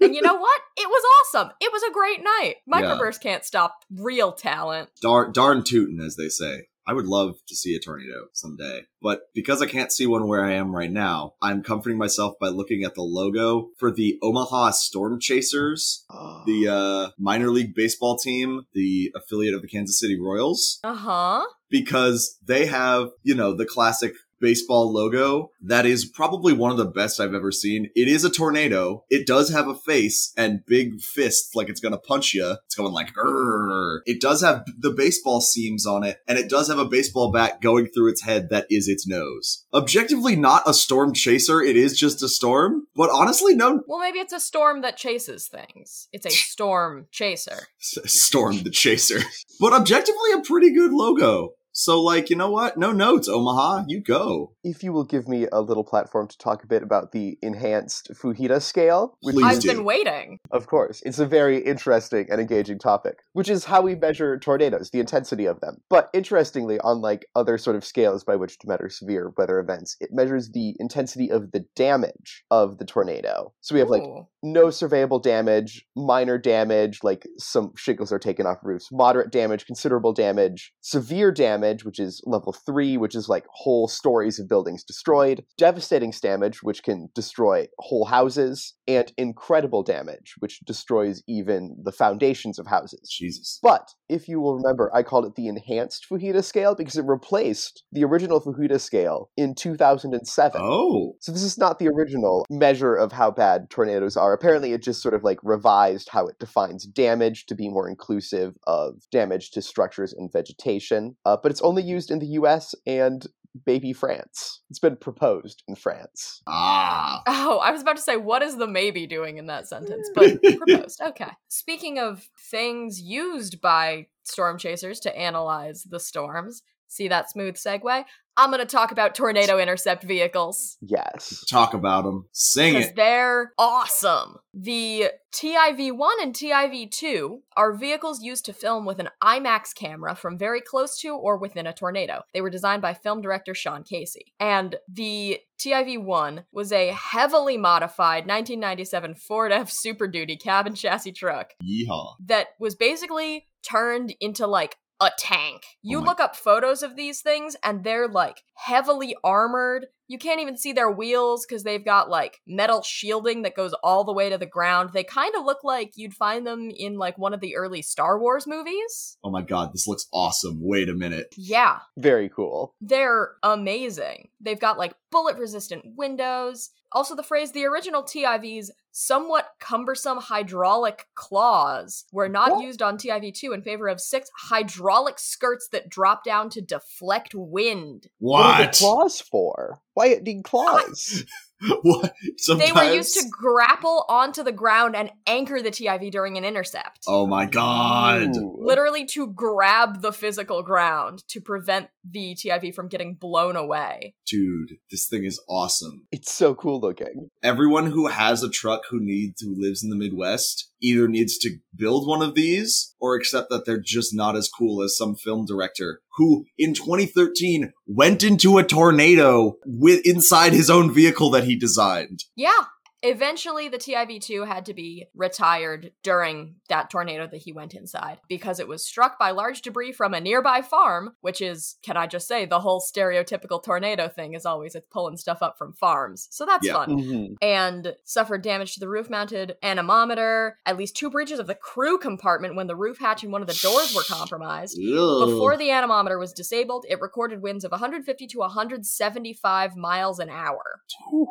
And 0.03 0.15
you 0.15 0.21
know 0.21 0.35
what? 0.35 0.61
It 0.77 0.87
was 0.87 1.03
awesome. 1.23 1.53
It 1.59 1.73
was 1.73 1.83
a 1.83 1.91
great 1.91 2.23
night. 2.23 2.57
Yeah. 2.67 2.83
Microburst 2.83 3.23
can't 3.23 3.47
stop 3.47 3.77
real 3.91 4.31
talent. 4.31 4.91
Darn 5.01 5.33
darn 5.33 5.65
tootin', 5.65 6.01
as 6.01 6.17
they 6.17 6.29
say. 6.29 6.67
I 6.91 6.93
would 6.93 7.07
love 7.07 7.37
to 7.47 7.55
see 7.55 7.77
a 7.77 7.79
tornado 7.79 8.27
someday. 8.33 8.81
But 9.01 9.21
because 9.33 9.63
I 9.63 9.67
can't 9.67 9.93
see 9.93 10.09
one 10.09 10.27
where 10.27 10.45
I 10.45 10.55
am 10.55 10.75
right 10.75 10.91
now, 10.91 11.35
I'm 11.41 11.63
comforting 11.63 11.99
myself 11.99 12.35
by 12.41 12.49
looking 12.49 12.83
at 12.83 12.97
the 12.97 13.03
logo 13.03 13.69
for 13.79 13.93
the 13.93 14.19
Omaha 14.25 14.73
Storm 14.73 15.21
Chasers, 15.21 16.05
the 16.47 16.67
uh, 16.69 17.11
minor 17.17 17.51
league 17.53 17.77
baseball 17.77 18.17
team, 18.19 18.63
the 18.75 19.13
affiliate 19.15 19.55
of 19.55 19.63
the 19.63 19.69
Kansas 19.69 20.01
City 20.01 20.19
Royals, 20.21 20.81
Uh 20.83 20.95
huh. 20.95 21.45
because 21.71 22.37
they 22.45 22.67
have, 22.67 23.11
you 23.23 23.37
know, 23.37 23.55
the 23.55 23.67
classic 23.67 24.15
baseball 24.41 24.93
logo 24.93 25.51
that 25.63 25.87
is 25.87 26.05
probably 26.05 26.53
one 26.53 26.71
of 26.71 26.77
the 26.77 26.85
best 26.85 27.21
I've 27.21 27.35
ever 27.35 27.53
seen. 27.53 27.91
It 27.95 28.09
is 28.09 28.25
a 28.25 28.31
tornado. 28.31 29.05
It 29.11 29.27
does 29.27 29.51
have 29.51 29.69
a 29.69 29.75
face 29.75 30.33
and 30.37 30.65
big 30.67 31.01
fists 31.01 31.55
like 31.55 31.69
it's 31.69 31.81
going 31.81 31.93
to 31.93 31.99
punch 31.99 32.35
you. 32.35 32.57
It's 32.67 32.75
going 32.75 32.93
like, 32.93 33.13
"Grrr." 33.15 34.01
it 34.07 34.21
does 34.21 34.43
have 34.43 34.65
the 34.79 34.91
baseball 34.91 35.41
seams 35.41 35.87
on 35.87 36.05
it 36.05 36.19
and 36.27 36.39
it 36.39 36.49
does 36.49 36.69
have 36.69 36.79
a 36.79 36.85
baseball 36.85 37.31
bat 37.33 37.61
going 37.61 37.87
through 37.87 38.11
its 38.11 38.23
head 38.23 38.49
that 38.51 38.67
is 38.71 38.89
its 38.89 39.07
nose. 39.07 39.65
Objectively 39.75 40.37
not 40.37 40.63
a 40.67 40.75
storm 40.75 41.13
chaser. 41.13 41.61
It 41.61 41.77
is 41.77 41.99
just 41.99 42.23
a 42.23 42.29
storm, 42.29 42.87
but 42.95 43.11
honestly, 43.11 43.55
no 43.55 43.83
Well, 43.87 44.01
maybe 44.01 44.19
it's 44.19 44.33
a 44.33 44.41
storm 44.41 44.81
that 44.83 44.97
chases 44.97 45.49
things. 45.49 46.09
It's 46.13 46.27
a 46.27 46.31
storm 46.51 47.07
chaser. 47.11 47.69
storm 47.79 48.63
the 48.63 48.71
chaser, 48.71 49.21
but 49.61 49.73
objectively 49.73 50.33
a 50.35 50.41
pretty 50.43 50.73
good 50.73 50.93
logo. 50.93 51.51
So 51.81 51.99
like, 52.03 52.29
you 52.29 52.37
know 52.37 52.51
what? 52.51 52.77
No 52.77 52.93
notes, 52.93 53.27
Omaha. 53.27 53.85
You 53.89 54.03
go. 54.03 54.53
If 54.63 54.83
you 54.83 54.93
will 54.93 55.05
give 55.05 55.27
me 55.27 55.47
a 55.51 55.63
little 55.63 55.83
platform 55.83 56.29
to 56.29 56.37
talk 56.37 56.63
a 56.63 56.67
bit 56.67 56.83
about 56.83 57.13
the 57.13 57.39
enhanced 57.41 58.11
Fujita 58.13 58.61
scale, 58.61 59.17
which 59.23 59.35
Please 59.35 59.45
I've 59.47 59.63
do. 59.63 59.69
been 59.69 59.85
waiting. 59.85 60.41
Of 60.51 60.67
course. 60.67 61.01
It's 61.07 61.19
a 61.19 61.25
very 61.25 61.65
interesting 61.65 62.27
and 62.31 62.39
engaging 62.39 62.79
topic, 62.79 63.21
which 63.33 63.49
is 63.49 63.65
how 63.65 63.81
we 63.81 63.95
measure 63.95 64.39
tornadoes, 64.39 64.91
the 64.91 65.01
intensity 65.01 65.47
of 65.47 65.61
them. 65.61 65.79
But 65.89 66.11
interestingly, 66.13 66.79
unlike 66.85 67.25
other 67.35 67.57
sort 67.57 67.77
of 67.77 67.85
scales 67.87 68.25
by 68.25 68.37
which 68.37 68.59
to 68.59 68.69
measure 68.69 68.91
severe 68.91 69.33
weather 69.39 69.59
events, 69.59 69.97
it 70.01 70.11
measures 70.13 70.51
the 70.53 70.77
intensity 70.79 71.31
of 71.33 71.53
the 71.53 71.65
damage 71.77 72.45
of 72.51 72.77
the 72.77 72.85
tornado. 72.85 73.55
So 73.63 73.75
we 73.75 73.79
have 73.79 73.89
like 73.89 74.03
no 74.43 74.67
surveyable 74.67 75.23
damage, 75.23 75.87
minor 75.97 76.37
damage, 76.37 76.99
like 77.03 77.27
some 77.39 77.73
shingles 77.75 78.13
are 78.13 78.19
taken 78.19 78.47
off 78.47 78.59
roofs, 78.63 78.89
moderate 78.93 79.33
damage, 79.33 79.65
considerable 79.65 80.13
damage, 80.13 80.75
severe 80.83 81.33
damage, 81.33 81.70
which 81.79 81.99
is 81.99 82.21
level 82.27 82.53
three, 82.53 82.97
which 82.97 83.15
is 83.15 83.29
like 83.29 83.47
whole 83.51 83.89
stories 83.89 84.39
of 84.39 84.49
buildings 84.49 84.85
destroyed, 84.85 85.45
devastating 85.57 86.11
damage, 86.21 86.63
which 86.63 86.83
can 86.83 87.09
destroy 87.15 87.67
whole 87.79 88.07
houses, 88.07 88.75
and 88.89 89.13
incredible 89.17 89.83
damage, 89.83 90.35
which 90.39 90.61
destroys 90.61 91.23
even 91.29 91.77
the 91.83 91.93
foundations 91.93 92.59
of 92.59 92.67
houses. 92.67 93.09
Jesus. 93.09 93.59
But 93.63 93.91
if 94.09 94.29
you 94.29 94.41
will 94.41 94.57
remember, 94.57 94.91
I 94.95 95.03
called 95.03 95.27
it 95.27 95.35
the 95.37 95.47
enhanced 95.47 96.07
Fujita 96.11 96.43
scale 96.43 96.75
because 96.75 96.97
it 96.97 97.05
replaced 97.07 97.85
the 97.93 98.05
original 98.05 98.41
Fujita 98.41 98.81
scale 98.81 99.31
in 99.37 99.55
2007. 99.55 100.61
Oh. 100.63 101.15
So 101.21 101.33
this 101.33 101.43
is 101.43 101.59
not 101.59 101.79
the 101.79 101.89
original 101.89 102.47
measure 102.51 102.95
of 102.95 103.13
how 103.13 103.31
bad 103.31 103.71
tornadoes 103.71 104.17
are. 104.17 104.33
Apparently, 104.33 104.73
it 104.73 104.83
just 104.83 105.03
sort 105.03 105.15
of 105.15 105.23
like 105.23 105.39
revised 105.43 106.09
how 106.11 106.27
it 106.27 106.39
defines 106.39 106.87
damage 106.87 107.47
to 107.47 107.55
be 107.55 107.69
more 107.69 107.89
inclusive 107.89 108.55
of 108.67 108.95
damage 109.13 109.51
to 109.53 109.63
structures 109.63 110.13
and 110.13 110.33
vegetation. 110.33 111.17
Uh, 111.25 111.37
but 111.41 111.50
it's 111.51 111.63
only 111.63 111.83
used 111.83 112.11
in 112.11 112.19
the 112.19 112.27
U.S. 112.27 112.75
and 112.87 113.27
baby 113.67 113.93
France. 113.93 114.61
It's 114.71 114.79
been 114.79 114.97
proposed 114.97 115.63
in 115.67 115.75
France. 115.75 116.43
Ah. 116.47 117.23
Oh, 117.27 117.59
I 117.59 117.71
was 117.71 117.83
about 117.83 117.97
to 117.97 118.03
say, 118.03 118.17
what 118.17 118.43
is 118.43 118.57
the 118.57 118.67
maybe 118.67 119.07
doing 119.07 119.39
in 119.39 119.47
that 119.47 119.69
sentence? 119.69 120.09
But 120.15 120.41
proposed. 120.43 121.01
Okay. 121.01 121.31
Speaking 121.49 121.99
of 121.99 122.29
things 122.51 123.01
used 123.01 123.61
by 123.61 124.07
storm 124.25 124.59
chasers 124.59 125.01
to 125.01 125.17
analyze 125.17 125.85
the 125.85 126.01
storms, 126.01 126.63
See 126.91 127.07
that 127.09 127.31
smooth 127.31 127.55
segue? 127.55 128.05
I'm 128.37 128.51
going 128.51 128.61
to 128.61 128.67
talk 128.67 128.91
about 128.91 129.15
tornado 129.15 129.59
intercept 129.59 130.03
vehicles. 130.03 130.77
Yes. 130.81 131.45
Talk 131.49 131.73
about 131.73 132.05
them. 132.05 132.27
Sing 132.33 132.75
it. 132.75 132.97
they're 132.97 133.53
awesome. 133.59 134.37
The 134.55 135.11
TIV 135.33 135.93
1 135.97 136.17
and 136.23 136.35
TIV 136.35 136.91
2 136.91 137.43
are 137.57 137.75
vehicles 137.75 138.23
used 138.23 138.45
to 138.47 138.53
film 138.53 138.87
with 138.87 138.99
an 138.99 139.11
IMAX 139.23 139.73
camera 139.75 140.17
from 140.17 140.37
very 140.37 140.61
close 140.61 140.99
to 141.01 141.11
or 141.15 141.37
within 141.37 141.67
a 141.67 141.73
tornado. 141.73 142.23
They 142.35 142.41
were 142.41 142.51
designed 142.51 142.83
by 142.83 142.95
film 142.95 143.21
director 143.21 143.55
Sean 143.55 143.85
Casey. 143.85 144.33
And 144.41 144.75
the 144.89 145.39
TIV 145.61 146.03
1 146.03 146.45
was 146.51 146.73
a 146.73 146.89
heavily 146.89 147.57
modified 147.57 148.27
1997 148.27 149.15
Ford 149.15 149.53
F 149.53 149.71
Super 149.71 150.09
Duty 150.09 150.37
cabin 150.37 150.75
chassis 150.75 151.13
truck 151.13 151.53
Yeehaw. 151.63 152.15
that 152.27 152.49
was 152.59 152.75
basically 152.75 153.47
turned 153.63 154.15
into 154.21 154.47
like 154.47 154.77
a 155.01 155.11
tank. 155.19 155.63
Oh 155.65 155.77
you 155.83 155.99
Oh 155.99 156.03
look 156.03 156.21
up 156.21 156.37
photos 156.37 156.83
of 156.83 156.97
these 156.97 157.23
things 157.23 157.57
and 157.63 157.85
they're 157.85 158.09
like 158.09 158.43
heavily 158.55 159.17
armored. 159.25 159.87
You 160.11 160.19
can't 160.19 160.41
even 160.41 160.57
see 160.57 160.73
their 160.73 160.91
wheels 160.91 161.47
because 161.47 161.63
they've 161.63 161.85
got 161.85 162.11
like 162.11 162.41
metal 162.45 162.83
shielding 162.83 163.43
that 163.43 163.55
goes 163.55 163.73
all 163.85 164.03
the 164.03 164.13
way 164.13 164.29
to 164.29 164.37
the 164.37 164.45
ground. 164.45 164.91
They 164.93 165.05
kind 165.05 165.33
of 165.37 165.45
look 165.45 165.63
like 165.63 165.93
you'd 165.95 166.15
find 166.15 166.45
them 166.45 166.69
in 166.69 166.97
like 166.99 167.17
one 167.17 167.33
of 167.33 167.39
the 167.39 167.55
early 167.55 167.81
Star 167.81 168.19
Wars 168.19 168.45
movies. 168.45 169.17
Oh 169.23 169.31
my 169.31 169.43
god, 169.43 169.73
this 169.73 169.87
looks 169.87 170.09
awesome. 170.13 170.59
Wait 170.61 170.89
a 170.89 170.95
minute. 170.95 171.33
Yeah, 171.37 171.79
Very 171.97 172.29
cool. 172.29 172.75
they're 172.81 173.37
amazing. 173.45 174.31
They've 174.41 174.59
got 174.59 174.79
like 174.79 174.95
bullet 175.13 175.39
resistant 175.39 175.85
windows. 175.97 176.71
Also, 176.93 177.15
the 177.15 177.23
phrase 177.23 177.53
the 177.53 177.67
original 177.67 178.03
TIV's 178.03 178.73
somewhat 178.91 179.51
cumbersome 179.61 180.19
hydraulic 180.19 181.07
claws 181.15 182.05
were 182.13 182.29
not 182.29 182.51
What? 182.51 182.65
used 182.65 182.83
on 182.83 182.99
TIV 182.99 183.33
2 183.33 183.53
in 183.53 183.63
favor 183.63 183.87
of 183.87 184.01
six 184.01 184.29
hydraulic 184.37 185.21
skirts 185.21 185.69
that 185.71 185.89
drop 185.89 186.25
down 186.25 186.51
to 186.51 186.61
deflect 186.61 187.33
wind. 187.33 188.09
What 188.19 188.45
are 188.45 188.59
the 188.59 188.65
What? 188.67 188.75
claws 188.75 189.21
for? 189.21 189.79
Why 190.01 190.07
it 190.07 190.23
need 190.23 190.45
claws? 190.45 191.27
what? 191.83 192.15
Sometimes. 192.39 192.73
They 192.73 192.73
were 192.73 192.95
used 192.95 193.21
to 193.21 193.29
grapple 193.31 194.07
onto 194.09 194.43
the 194.43 194.51
ground 194.51 194.97
and 194.97 195.11
anchor 195.27 195.61
the 195.61 195.71
TIV 195.71 196.11
during 196.11 196.39
an 196.39 196.45
intercept. 196.47 197.01
Oh 197.07 197.27
my 197.27 197.45
god. 197.45 198.35
Ooh. 198.35 198.57
Literally 198.59 199.05
to 199.09 199.27
grab 199.27 200.01
the 200.01 200.11
physical 200.11 200.63
ground 200.63 201.23
to 201.29 201.43
prevent 201.43 201.89
the 202.03 202.35
TIV 202.35 202.75
from 202.75 202.89
getting 202.89 203.13
blown 203.13 203.57
away. 203.57 204.15
Dude, 204.27 204.79
this 204.91 205.07
thing 205.07 205.25
is 205.25 205.39
awesome. 205.51 206.07
It's 206.11 206.33
so 206.33 206.55
cool 206.55 206.81
looking. 206.81 207.29
Everyone 207.43 207.91
who 207.91 208.07
has 208.07 208.43
a 208.43 208.49
truck 208.49 208.85
who 208.89 209.01
needs 209.01 209.43
who 209.43 209.55
lives 209.55 209.85
in 209.85 209.91
the 209.91 209.97
Midwest 209.97 210.70
either 210.83 211.09
needs 211.09 211.39
to 211.39 211.59
build 211.75 212.07
one 212.07 212.23
of 212.23 212.35
these 212.35 212.95
or 213.01 213.15
accept 213.15 213.51
that 213.51 213.65
they're 213.65 213.81
just 213.81 214.15
not 214.15 214.37
as 214.37 214.49
cool 214.49 214.83
as 214.83 214.97
some 214.97 215.15
film 215.15 215.45
director 215.45 216.01
who 216.17 216.45
in 216.59 216.75
2013 216.75 217.73
went 217.87 218.23
into 218.23 218.59
a 218.59 218.65
tornado 218.65 219.57
with 219.65 220.01
inside 220.05 220.53
his 220.53 220.69
own 220.71 220.93
vehicle 220.93 221.31
that 221.31 221.45
he 221.45 221.57
designed. 221.57 222.25
Yeah. 222.37 222.65
Eventually, 223.03 223.69
the 223.69 223.79
TIV 223.79 224.21
2 224.21 224.45
had 224.45 224.67
to 224.67 224.75
be 224.75 225.07
retired 225.15 225.93
during 226.03 226.57
that 226.69 226.91
tornado 226.91 227.27
that 227.27 227.39
he 227.39 227.53
went 227.53 227.75
inside 227.75 228.19
because 228.29 228.61
it 228.61 228.69
was 228.69 228.85
struck 228.85 229.19
by 229.19 229.31
large 229.31 229.63
debris 229.63 229.93
from 229.93 230.13
a 230.13 230.21
nearby 230.21 230.61
farm, 230.61 231.15
which 231.23 231.41
is, 231.41 231.77
can 231.83 231.97
I 231.97 232.07
just 232.07 232.29
say, 232.29 232.45
the 232.45 232.61
whole 232.61 232.81
stereotypical 232.81 233.63
tornado 233.63 234.09
thing 234.09 234.35
is 234.35 234.45
always 234.45 234.75
it's 234.75 234.87
pulling 234.91 235.17
stuff 235.17 235.39
up 235.41 235.57
from 235.57 235.73
farms. 235.73 236.29
So 236.31 236.45
that's 236.45 236.67
Yeah. 236.67 236.75
fun. 236.75 236.91
hmm 236.99 237.27
And 237.41 237.97
suffered 238.05 238.43
damage 238.43 238.75
to 238.75 238.81
the 238.81 238.89
roof 238.89 239.09
mounted 239.09 239.57
anemometer, 239.63 240.59
at 240.67 240.77
least 240.77 240.95
two 240.95 241.09
breaches 241.09 241.39
of 241.39 241.47
the 241.47 241.55
crew 241.55 241.97
compartment 241.99 242.55
when 242.55 242.67
the 242.67 242.77
roof 242.77 242.99
hatch 242.99 243.23
and 243.23 243.33
one 243.33 243.41
of 243.41 243.49
the 243.49 243.59
doors 243.63 243.95
were 243.95 244.03
compromised. 244.03 244.77
Before 244.79 245.57
the 245.57 245.71
anemometer 245.71 246.19
was 246.19 246.33
disabled, 246.35 246.85
it 246.89 247.01
recorded 247.01 247.41
winds 247.41 247.65
of 247.65 247.71
150 247.73 248.27
to 248.27 248.39
175 248.39 249.77
miles 249.77 250.19
an 250.19 250.29
hour. 250.29 250.83